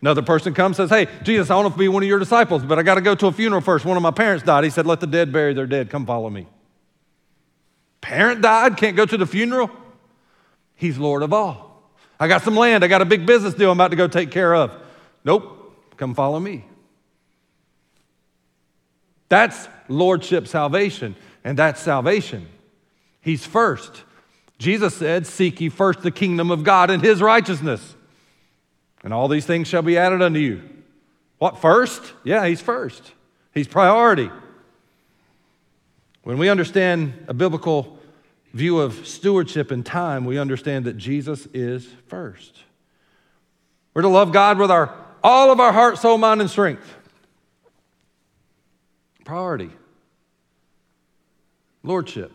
[0.00, 2.64] Another person comes and says, Hey, Jesus, I want to be one of your disciples,
[2.64, 3.84] but I got to go to a funeral first.
[3.84, 4.64] One of my parents died.
[4.64, 5.90] He said, Let the dead bury their dead.
[5.90, 6.46] Come follow me.
[8.02, 9.70] Parent died, can't go to the funeral.
[10.74, 11.90] He's Lord of all.
[12.20, 12.84] I got some land.
[12.84, 14.76] I got a big business deal I'm about to go take care of.
[15.24, 15.74] Nope.
[15.96, 16.64] Come follow me.
[19.28, 22.48] That's lordship salvation, and that's salvation.
[23.22, 24.02] He's first.
[24.58, 27.94] Jesus said, Seek ye first the kingdom of God and his righteousness,
[29.02, 30.62] and all these things shall be added unto you.
[31.38, 32.02] What, first?
[32.24, 33.12] Yeah, he's first.
[33.54, 34.30] He's priority.
[36.22, 37.98] When we understand a biblical
[38.52, 42.62] view of stewardship and time, we understand that Jesus is first.
[43.94, 46.96] We're to love God with our, all of our heart, soul, mind, and strength.
[49.24, 49.70] Priority.
[51.82, 52.32] Lordship.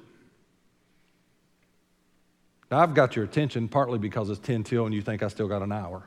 [2.69, 5.47] Now, I've got your attention partly because it's 10 till and you think I still
[5.47, 6.03] got an hour.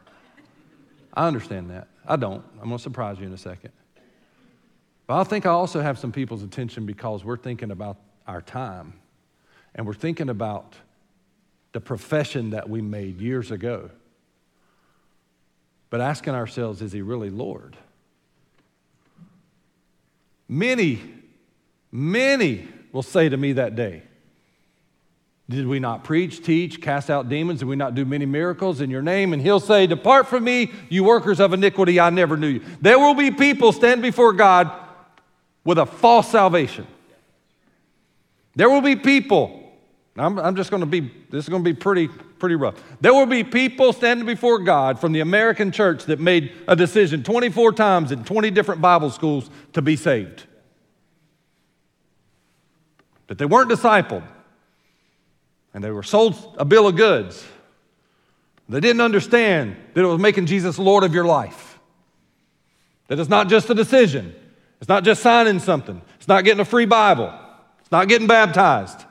[1.14, 1.88] I understand that.
[2.06, 2.44] I don't.
[2.60, 3.72] I'm going to surprise you in a second.
[5.10, 7.96] But I think I also have some people's attention because we're thinking about
[8.28, 8.92] our time
[9.74, 10.76] and we're thinking about
[11.72, 13.90] the profession that we made years ago,
[15.90, 17.76] but asking ourselves, is he really Lord?
[20.46, 21.00] Many,
[21.90, 24.04] many will say to me that day,
[25.48, 27.58] Did we not preach, teach, cast out demons?
[27.58, 29.32] Did we not do many miracles in your name?
[29.32, 32.62] And he'll say, Depart from me, you workers of iniquity, I never knew you.
[32.80, 34.86] There will be people stand before God
[35.64, 36.86] with a false salvation.
[38.54, 39.60] There will be people
[40.16, 41.00] I'm, I'm just going to be,
[41.30, 42.74] this is going to be pretty, pretty rough.
[43.00, 47.22] There will be people standing before God from the American church that made a decision
[47.22, 50.44] 24 times in 20 different Bible schools to be saved.
[53.28, 54.24] But they weren't discipled,
[55.72, 57.44] and they were sold a bill of goods.
[58.68, 61.78] They didn't understand that it was making Jesus Lord of your life.
[63.06, 64.34] That it's not just a decision,
[64.80, 67.32] it's not just signing something, it's not getting a free Bible,
[67.80, 69.04] it's not getting baptized.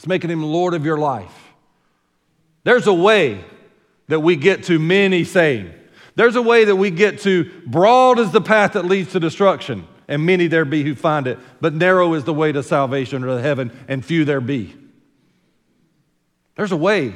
[0.00, 1.52] It's making him Lord of your life.
[2.64, 3.44] There's a way
[4.08, 5.74] that we get to many saved.
[6.14, 9.86] There's a way that we get to broad is the path that leads to destruction,
[10.08, 13.36] and many there be who find it, but narrow is the way to salvation or
[13.36, 14.74] to heaven, and few there be.
[16.56, 17.14] There's a way,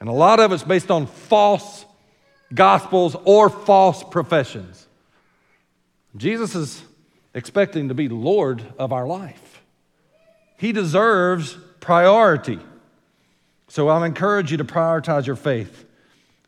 [0.00, 1.86] and a lot of it's based on false
[2.52, 4.88] gospels or false professions.
[6.16, 6.82] Jesus is
[7.36, 9.62] expecting to be Lord of our life.
[10.56, 12.58] He deserves priority.
[13.68, 15.84] So I'll encourage you to prioritize your faith,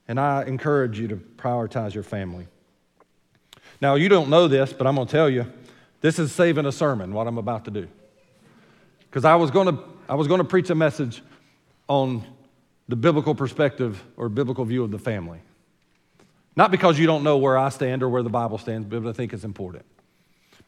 [0.09, 2.47] and I encourage you to prioritize your family.
[3.83, 5.53] Now, you don't know this, but I'm going to tell you
[6.01, 7.87] this is saving a sermon, what I'm about to do.
[9.11, 11.23] Because I was going to I was going to preach a message
[11.87, 12.25] on
[12.89, 15.41] the biblical perspective or biblical view of the family.
[16.57, 19.13] Not because you don't know where I stand or where the Bible stands, but I
[19.13, 19.85] think it's important.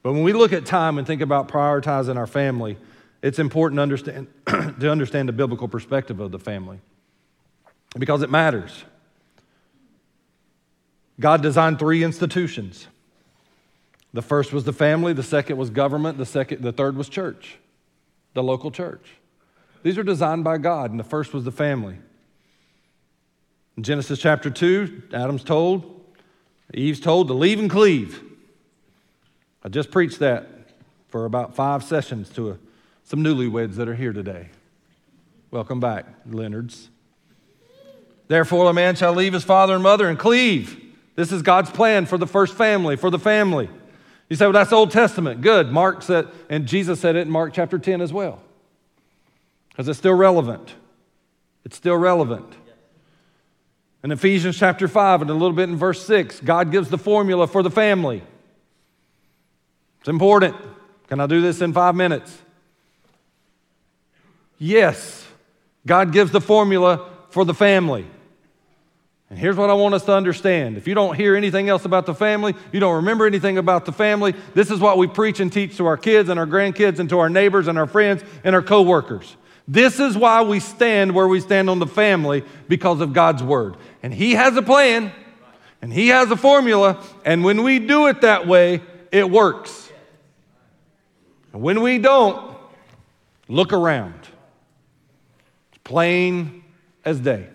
[0.03, 2.79] But when we look at time and think about prioritizing our family,
[3.23, 6.81] it's important to understand, to understand the biblical perspective of the family
[7.99, 8.85] because it matters.
[11.19, 12.87] God designed three institutions.
[14.15, 17.59] The first was the family, the second was government, the, second, the third was church,
[18.35, 19.07] the local church.
[19.83, 21.97] These are designed by God, and the first was the family.
[23.77, 26.01] In Genesis chapter 2, Adam's told,
[26.75, 28.23] Eve's told to leave and cleave.
[29.63, 30.49] I just preached that
[31.09, 32.59] for about five sessions to a,
[33.05, 34.49] some newlyweds that are here today.
[35.51, 36.89] Welcome back, Leonards.
[38.29, 40.81] Therefore, a man shall leave his father and mother and cleave.
[41.17, 43.69] This is God's plan for the first family, for the family.
[44.29, 45.41] You say, well, that's Old Testament.
[45.41, 45.73] Good.
[45.73, 48.41] Mark said, and Jesus said it in Mark chapter 10 as well.
[49.69, 50.75] Because it's still relevant.
[51.65, 52.55] It's still relevant.
[54.05, 57.49] In Ephesians chapter 5 and a little bit in verse 6, God gives the formula
[57.49, 58.23] for the family.
[60.01, 60.57] It's important.
[61.09, 62.37] Can I do this in five minutes?
[64.59, 65.27] Yes,
[65.87, 68.07] God gives the formula for the family.
[69.31, 70.77] And here's what I want us to understand.
[70.77, 73.93] If you don't hear anything else about the family, you don't remember anything about the
[73.93, 77.09] family, this is what we preach and teach to our kids and our grandkids and
[77.11, 79.37] to our neighbors and our friends and our coworkers.
[79.69, 83.77] This is why we stand where we stand on the family because of God's word.
[84.03, 85.13] And He has a plan
[85.81, 88.83] and He has a formula, and when we do it that way,
[89.13, 89.90] it works.
[91.53, 92.57] And when we don't,
[93.49, 94.21] look around.
[95.73, 96.63] It's plain
[97.05, 97.49] as day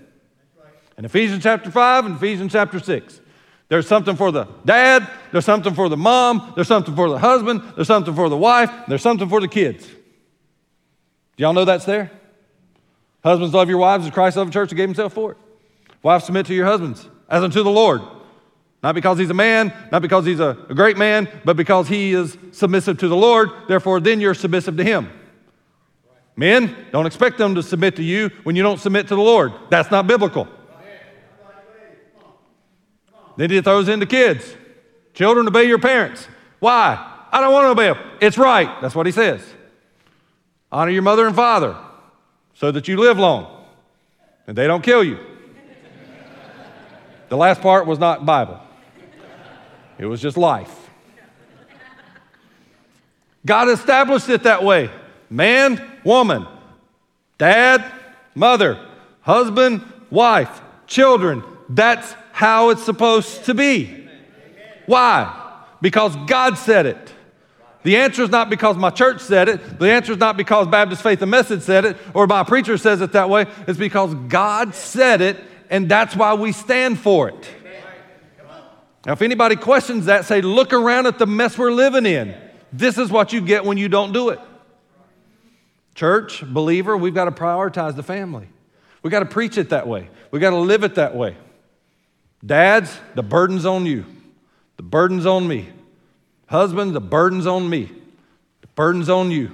[0.98, 3.22] in Ephesians chapter 5 and Ephesians chapter 6.
[3.68, 7.64] There's something for the dad, there's something for the mom, there's something for the husband,
[7.76, 9.86] there's something for the wife, there's something for the kids.
[9.88, 12.12] Do y'all know that's there?
[13.24, 15.38] Husbands, love your wives as Christ loved the church and gave himself for it.
[16.04, 18.02] Wives, submit to your husbands as unto the Lord.
[18.86, 22.14] Not because he's a man, not because he's a, a great man, but because he
[22.14, 23.50] is submissive to the Lord.
[23.68, 25.10] Therefore, then you're submissive to him.
[26.36, 29.54] Men, don't expect them to submit to you when you don't submit to the Lord.
[29.72, 30.48] That's not biblical.
[33.38, 34.56] Then he throws in the kids.
[35.16, 36.28] Children, obey your parents.
[36.60, 37.24] Why?
[37.32, 37.98] I don't want to obey them.
[38.22, 38.70] It's right.
[38.82, 39.42] That's what he says.
[40.72, 41.76] Honor your mother and father
[42.54, 43.66] so that you live long
[44.46, 45.18] and they don't kill you.
[47.30, 48.62] the last part was not Bible,
[49.98, 50.90] it was just life.
[53.46, 54.90] God established it that way
[55.30, 56.48] man, woman,
[57.38, 57.84] dad,
[58.34, 58.80] mother,
[59.22, 61.44] husband, wife, children.
[61.70, 64.08] That's how it's supposed to be.
[64.86, 65.64] Why?
[65.82, 67.14] Because God said it.
[67.84, 69.80] The answer is not because my church said it.
[69.80, 73.02] The answer is not because Baptist Faith and Message said it or my preacher says
[73.02, 73.46] it that way.
[73.68, 75.38] It's because God said it,
[75.70, 77.48] and that's why we stand for it.
[79.06, 82.36] Now, if anybody questions that, say, look around at the mess we're living in.
[82.74, 84.40] This is what you get when you don't do it.
[85.94, 88.50] Church, believer, we've got to prioritize the family.
[89.04, 90.10] We've got to preach it that way.
[90.32, 91.38] We've got to live it that way.
[92.44, 94.06] Dads, the burden's on you.
[94.78, 95.70] The burden's on me.
[96.48, 97.92] Husband, the burden's on me.
[98.62, 99.52] The burden's on you.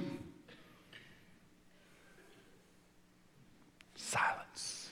[3.94, 4.90] Silence.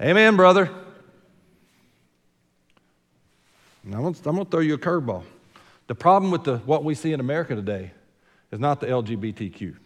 [0.00, 0.70] Amen, brother.
[3.84, 5.24] I'm going to throw you a curveball.
[5.88, 7.90] The problem with the, what we see in America today
[8.50, 9.76] is not the LGBTQ.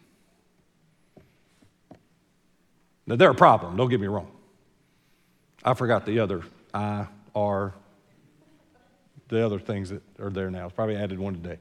[3.06, 4.30] Now, they're a problem, don't get me wrong.
[5.64, 6.42] I forgot the other
[6.74, 7.74] I, R,
[9.28, 10.66] the other things that are there now.
[10.66, 11.58] It's probably added one today.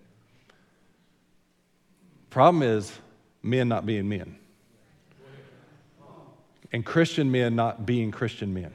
[2.29, 2.91] Problem is
[3.41, 4.37] men not being men.
[6.73, 8.73] And Christian men not being Christian men.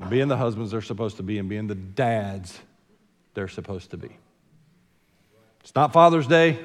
[0.00, 2.58] And being the husbands they're supposed to be and being the dads
[3.34, 4.16] they're supposed to be.
[5.60, 6.58] It's not Father's Day,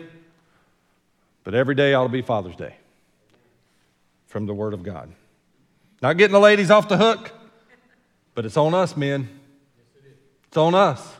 [1.43, 2.75] but every day ought to be Father's Day
[4.27, 5.09] from the Word of God.
[6.01, 7.31] Not getting the ladies off the hook.
[8.37, 9.27] But it's on us, men.
[10.47, 11.15] It's on us.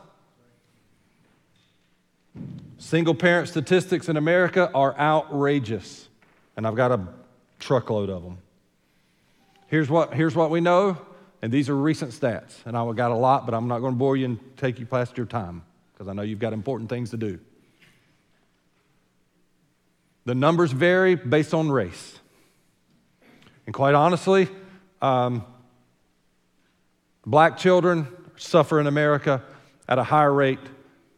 [2.78, 6.08] Single parent statistics in America are outrageous,
[6.56, 7.08] and I've got a
[7.58, 8.38] truckload of them.
[9.66, 11.02] Here's what, here's what we know,
[11.42, 12.66] and these are recent stats.
[12.66, 14.86] And I've got a lot, but I'm not going to bore you and take you
[14.86, 15.64] past your time
[15.94, 17.40] because I know you've got important things to do.
[20.26, 22.20] The numbers vary based on race.
[23.66, 24.48] And quite honestly,
[25.02, 25.46] um,
[27.26, 28.08] Black children
[28.38, 29.44] suffer in America
[29.88, 30.60] at a higher rate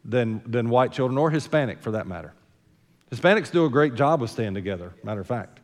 [0.04, 2.32] than, than white children or Hispanic for that matter.
[3.10, 5.59] Hispanics do a great job of staying together, matter of fact.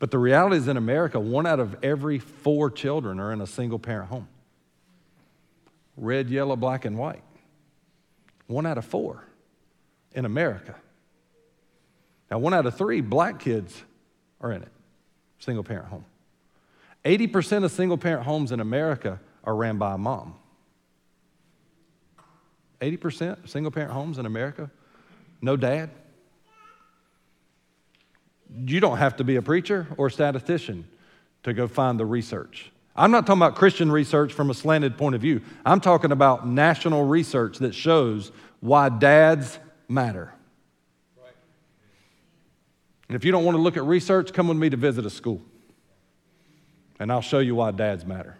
[0.00, 3.46] But the reality is in America, one out of every four children are in a
[3.46, 4.26] single parent home.
[5.96, 7.22] red, yellow, black, and white.
[8.46, 9.22] One out of four
[10.12, 10.74] in America.
[12.30, 13.82] Now, one out of three black kids
[14.40, 14.72] are in it,
[15.38, 16.06] single parent home.
[17.04, 20.34] 80% of single parent homes in America are ran by a mom.
[22.80, 24.70] 80% single parent homes in America,
[25.42, 25.90] no dad.
[28.56, 30.86] You don't have to be a preacher or a statistician
[31.42, 32.70] to go find the research.
[32.96, 35.40] I'm not talking about Christian research from a slanted point of view.
[35.64, 40.32] I'm talking about national research that shows why dads matter.
[43.08, 45.10] And if you don't want to look at research, come with me to visit a
[45.10, 45.42] school.
[47.00, 48.36] And I'll show you why dads matter.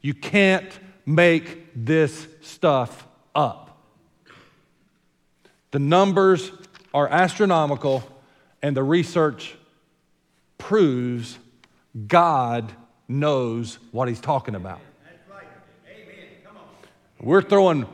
[0.00, 0.70] You can't
[1.04, 3.78] make this stuff up.
[5.72, 6.50] The numbers
[6.94, 8.02] are astronomical,
[8.62, 9.56] and the research
[10.58, 11.38] proves
[12.06, 12.72] God
[13.08, 14.80] knows what He's talking about.
[17.20, 17.86] We're throwing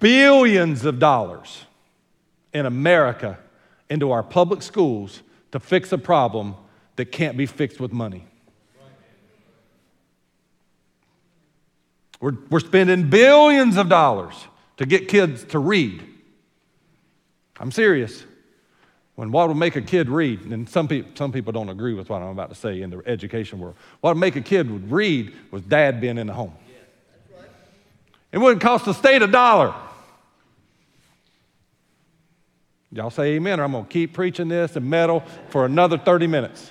[0.00, 1.64] billions of dollars
[2.54, 3.38] in America
[3.90, 6.54] into our public schools to fix a problem
[6.96, 8.24] that can't be fixed with money.
[12.20, 14.34] We're, we're spending billions of dollars
[14.76, 16.04] to get kids to read.
[17.58, 18.24] I'm serious.
[19.14, 22.08] When what will make a kid read, and some, pe- some people don't agree with
[22.08, 24.90] what I'm about to say in the education world, what would make a kid would
[24.90, 26.54] read was dad being in the home.
[28.32, 29.74] It wouldn't cost the state a dollar.
[32.90, 36.26] Y'all say amen, or I'm going to keep preaching this and meddle for another 30
[36.26, 36.70] minutes.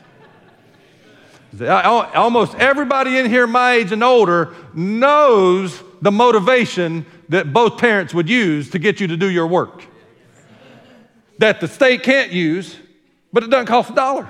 [1.60, 8.30] Almost everybody in here, my age and older, knows the motivation that both parents would
[8.30, 9.84] use to get you to do your work.
[11.42, 12.78] That the state can't use,
[13.34, 14.30] but it doesn't cost a dollar.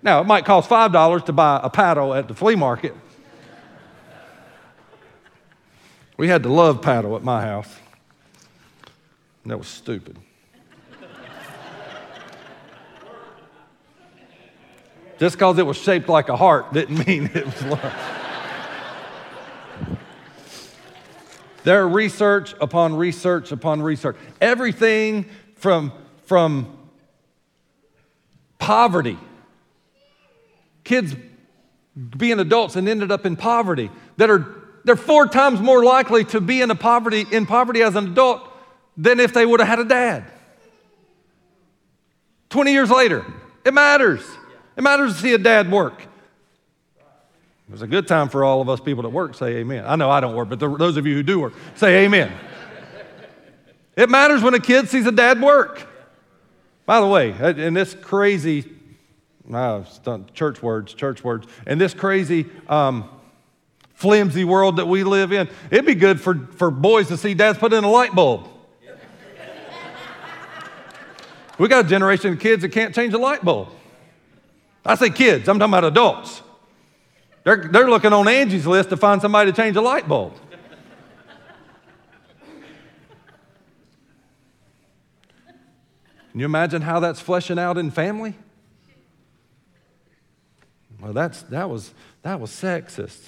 [0.00, 2.94] Now, it might cost $5 to buy a paddle at the flea market.
[6.16, 7.68] We had the love paddle at my house.
[9.42, 10.16] And that was stupid.
[15.18, 17.94] Just because it was shaped like a heart didn't mean it was love.
[21.64, 24.14] there are research upon research upon research.
[24.40, 25.92] Everything from,
[26.26, 26.76] from
[28.58, 29.18] poverty,
[30.84, 31.14] kids
[32.16, 36.40] being adults and ended up in poverty that are they're four times more likely to
[36.40, 38.50] be in a poverty in poverty as an adult
[38.96, 40.24] than if they would have had a dad
[42.50, 43.24] 20 years later
[43.64, 44.24] it matters
[44.76, 46.02] it matters to see a dad work.
[47.68, 49.84] It was a good time for all of us people that work, say amen.
[49.86, 52.32] I know I don't work, but those of you who do work, say amen.
[53.96, 55.86] it matters when a kid sees a dad work.
[56.86, 58.70] By the way, in this crazy,
[59.52, 59.82] uh,
[60.34, 63.08] church words, church words, in this crazy, um,
[63.94, 67.58] flimsy world that we live in, it'd be good for, for boys to see dads
[67.58, 68.48] put in a light bulb.
[71.58, 73.68] we got a generation of kids that can't change a light bulb.
[74.84, 76.42] I say kids, I'm talking about adults.
[77.44, 80.34] They're, they're looking on Angie's list to find somebody to change a light bulb.
[86.34, 88.34] Can you imagine how that's fleshing out in family?
[91.00, 93.20] Well, that's, that, was, that was sexist.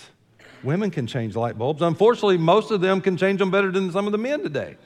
[0.65, 1.83] Women can change light bulbs.
[1.83, 4.77] Unfortunately, most of them can change them better than some of the men today.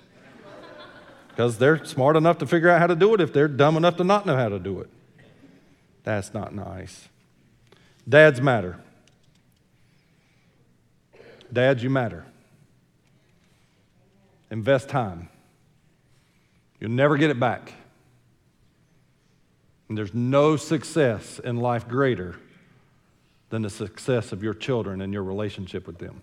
[1.30, 3.96] Because they're smart enough to figure out how to do it if they're dumb enough
[3.96, 4.90] to not know how to do it.
[6.04, 7.08] That's not nice.
[8.06, 8.78] Dads matter.
[11.50, 12.26] Dads, you matter.
[14.50, 15.30] Invest time.
[16.78, 17.72] You'll never get it back.
[19.90, 22.36] And there's no success in life greater
[23.48, 26.22] than the success of your children and your relationship with them.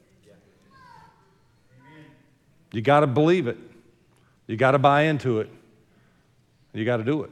[2.72, 3.58] You got to believe it.
[4.48, 5.50] You got to buy into it.
[6.74, 7.30] You got to do it.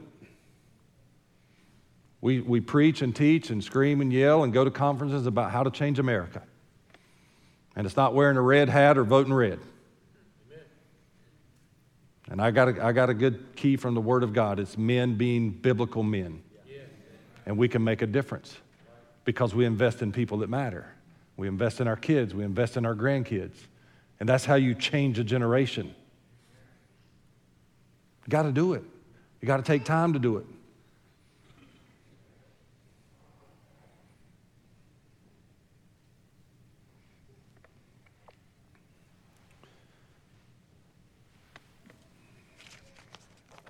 [2.20, 5.62] We, we preach and teach and scream and yell and go to conferences about how
[5.62, 6.42] to change America.
[7.74, 9.58] And it's not wearing a red hat or voting red.
[12.30, 14.76] And I got, a, I got a good key from the Word of God it's
[14.76, 16.42] men being biblical men.
[17.46, 18.56] And we can make a difference
[19.24, 20.86] because we invest in people that matter.
[21.36, 23.56] We invest in our kids, we invest in our grandkids.
[24.18, 25.94] And that's how you change a generation.
[28.24, 28.82] You got to do it.
[29.40, 30.46] You got to take time to do it.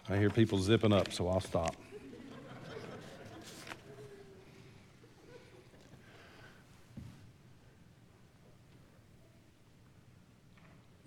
[0.09, 1.75] I hear people zipping up, so I'll stop.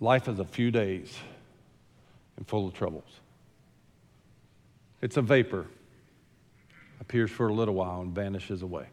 [0.00, 1.16] life is a few days
[2.36, 3.20] and full of troubles.
[5.02, 5.66] It's a vapor,
[7.00, 8.86] appears for a little while and vanishes away.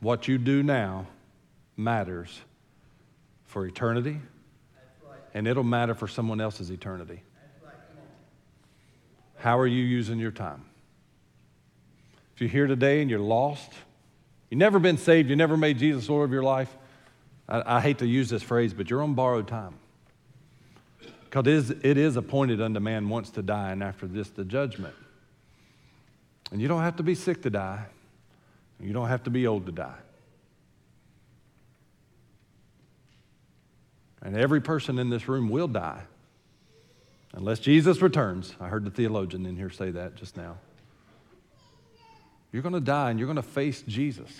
[0.00, 1.06] What you do now
[1.76, 2.40] matters
[3.46, 4.20] for eternity,
[5.34, 7.22] and it'll matter for someone else's eternity.
[9.36, 10.64] How are you using your time?
[12.34, 13.72] If you're here today and you're lost,
[14.50, 16.74] you've never been saved, you never made Jesus Lord of your life,
[17.48, 19.74] I, I hate to use this phrase, but you're on borrowed time.
[21.24, 24.44] Because it is, it is appointed unto man once to die, and after this, the
[24.44, 24.94] judgment.
[26.50, 27.84] And you don't have to be sick to die,
[28.80, 29.98] you don't have to be old to die.
[34.22, 36.02] And every person in this room will die
[37.32, 38.54] unless Jesus returns.
[38.60, 40.58] I heard the theologian in here say that just now.
[42.52, 44.30] You're going to die and you're going to face Jesus.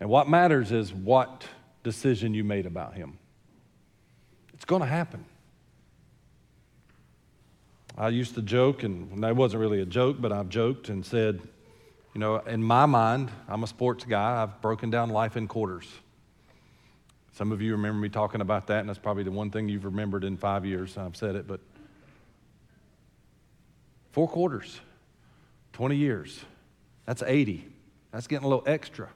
[0.00, 1.44] And what matters is what
[1.82, 3.18] decision you made about him.
[4.54, 5.24] It's going to happen.
[7.98, 11.40] I used to joke, and that wasn't really a joke, but I've joked and said,
[12.14, 14.42] you know, in my mind, I'm a sports guy.
[14.42, 15.86] I've broken down life in quarters.
[17.32, 19.84] Some of you remember me talking about that, and that's probably the one thing you've
[19.84, 20.98] remembered in five years.
[20.98, 21.60] I've said it, but
[24.12, 24.80] four quarters,
[25.72, 26.40] 20 years.
[27.06, 27.66] That's 80.
[28.12, 29.08] That's getting a little extra.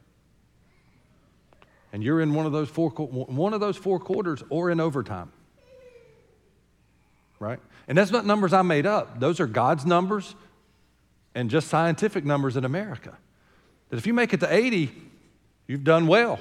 [1.93, 5.31] And you're in one of those four, one of those four quarters or in overtime.
[7.39, 7.61] Right?
[7.87, 9.21] And that's not numbers I made up.
[9.21, 10.35] Those are God's numbers
[11.35, 13.17] and just scientific numbers in America.
[13.91, 14.91] That if you make it to 80,
[15.67, 16.39] you've done well.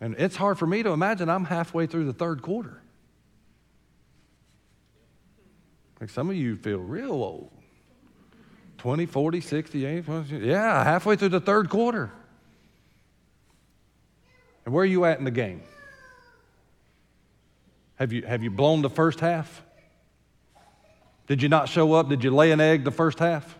[0.00, 2.80] And it's hard for me to imagine I'm halfway through the third quarter.
[6.00, 7.50] Like some of you feel real old
[8.78, 12.10] 20, 40, 60, 80, yeah, halfway through the third quarter.
[14.64, 15.62] And where are you at in the game?
[17.96, 19.62] Have you, have you blown the first half?
[21.26, 22.08] Did you not show up?
[22.08, 23.58] Did you lay an egg the first half?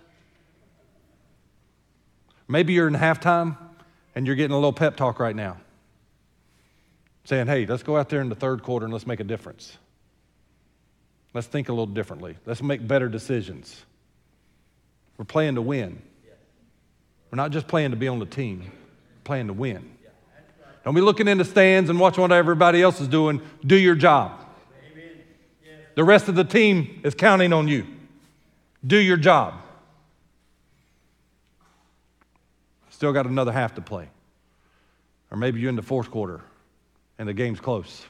[2.49, 3.59] Maybe you're in halftime
[4.14, 5.59] and you're getting a little pep talk right now
[7.25, 9.77] saying, hey, let's go out there in the third quarter and let's make a difference.
[11.33, 12.37] Let's think a little differently.
[12.47, 13.85] Let's make better decisions.
[15.16, 16.03] We're playing to win.
[17.31, 19.97] We're not just playing to be on the team, we're playing to win.
[20.85, 23.43] Don't be looking in the stands and watching what everybody else is doing.
[23.64, 24.33] Do your job.
[25.95, 27.87] The rest of the team is counting on you.
[28.87, 29.55] Do your job.
[32.89, 34.09] Still got another half to play.
[35.31, 36.41] Or maybe you're in the fourth quarter
[37.21, 38.07] and the game's close.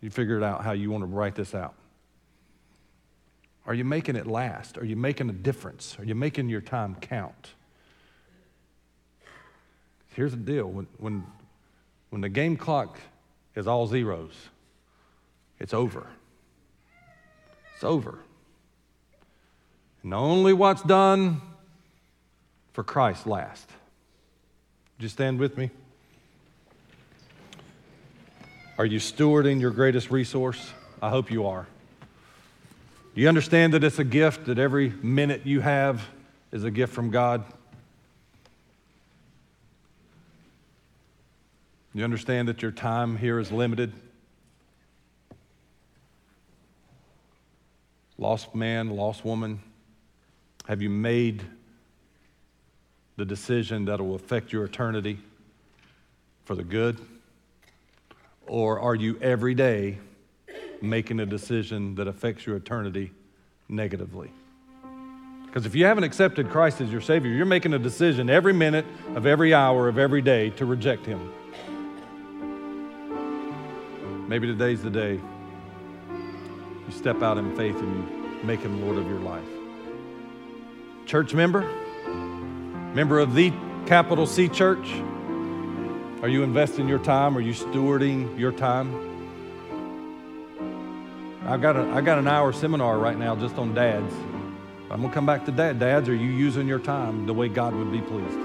[0.00, 1.74] You figure it out how you want to write this out.
[3.66, 4.78] Are you making it last?
[4.78, 5.96] Are you making a difference?
[5.98, 7.50] Are you making your time count?
[10.14, 11.26] Here's the deal when, when,
[12.10, 13.00] when the game clock
[13.56, 14.34] is all zeros,
[15.58, 16.06] it's over.
[17.74, 18.20] It's over.
[20.04, 21.40] And only what's done
[22.72, 23.72] for Christ lasts.
[24.96, 25.70] Would you stand with me?
[28.76, 30.72] Are you stewarding your greatest resource?
[31.00, 31.66] I hope you are.
[33.14, 36.04] Do you understand that it's a gift, that every minute you have
[36.50, 37.44] is a gift from God?
[41.92, 43.92] Do you understand that your time here is limited?
[48.18, 49.60] Lost man, lost woman,
[50.66, 51.44] have you made
[53.16, 55.20] the decision that will affect your eternity
[56.44, 56.98] for the good?
[58.46, 59.98] Or are you every day
[60.80, 63.12] making a decision that affects your eternity
[63.68, 64.30] negatively?
[65.46, 68.84] Because if you haven't accepted Christ as your Savior, you're making a decision every minute
[69.14, 71.32] of every hour of every day to reject Him.
[74.28, 75.20] Maybe today's the day
[76.86, 79.44] you step out in faith and you make Him Lord of your life.
[81.06, 81.60] Church member,
[82.94, 83.52] member of the
[83.86, 84.88] capital C church,
[86.24, 87.36] are you investing your time?
[87.36, 88.90] Are you stewarding your time?
[91.44, 94.10] I've got, a, I got an hour seminar right now just on dads.
[94.90, 95.78] I'm going to come back to dad.
[95.78, 98.38] Dads, are you using your time the way God would be pleased?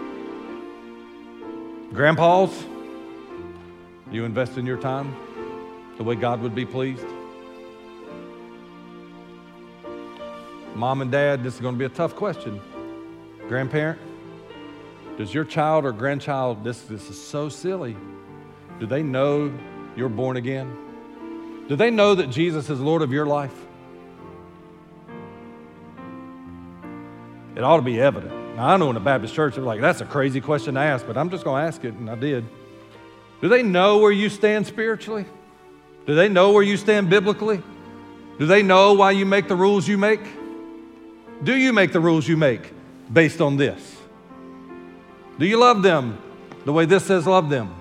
[1.94, 2.66] Grandpas,
[4.12, 5.16] you invest in your time
[5.96, 7.06] the way God would be pleased?
[10.76, 12.60] Mom and dad, this is going to be a tough question.
[13.48, 14.02] Grandparent,
[15.20, 17.98] does your child or grandchild, this, this is so silly,
[18.80, 19.54] do they know
[19.98, 20.74] you're born again?
[21.68, 23.54] Do they know that Jesus is Lord of your life?
[27.58, 28.56] It ought to be evident.
[28.56, 31.06] Now, I know in a Baptist church, they're like, that's a crazy question to ask,
[31.06, 32.46] but I'm just going to ask it, and I did.
[33.42, 35.26] Do they know where you stand spiritually?
[36.08, 37.62] Do they know where you stand biblically?
[38.38, 40.22] Do they know why you make the rules you make?
[41.44, 42.72] Do you make the rules you make
[43.12, 43.99] based on this?
[45.40, 46.22] Do you love them
[46.66, 47.74] the way this says love them?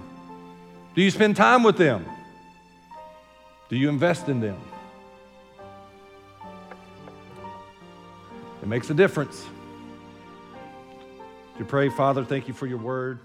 [0.94, 2.06] Do you spend time with them?
[3.68, 4.60] Do you invest in them?
[8.62, 9.44] It makes a difference.
[11.58, 13.18] You pray, Father, thank you for your word.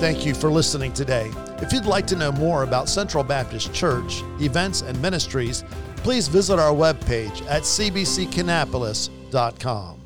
[0.00, 1.30] Thank you for listening today.
[1.58, 5.62] If you'd like to know more about Central Baptist Church, events, and ministries,
[5.98, 9.97] please visit our webpage at cbckannapolis.com.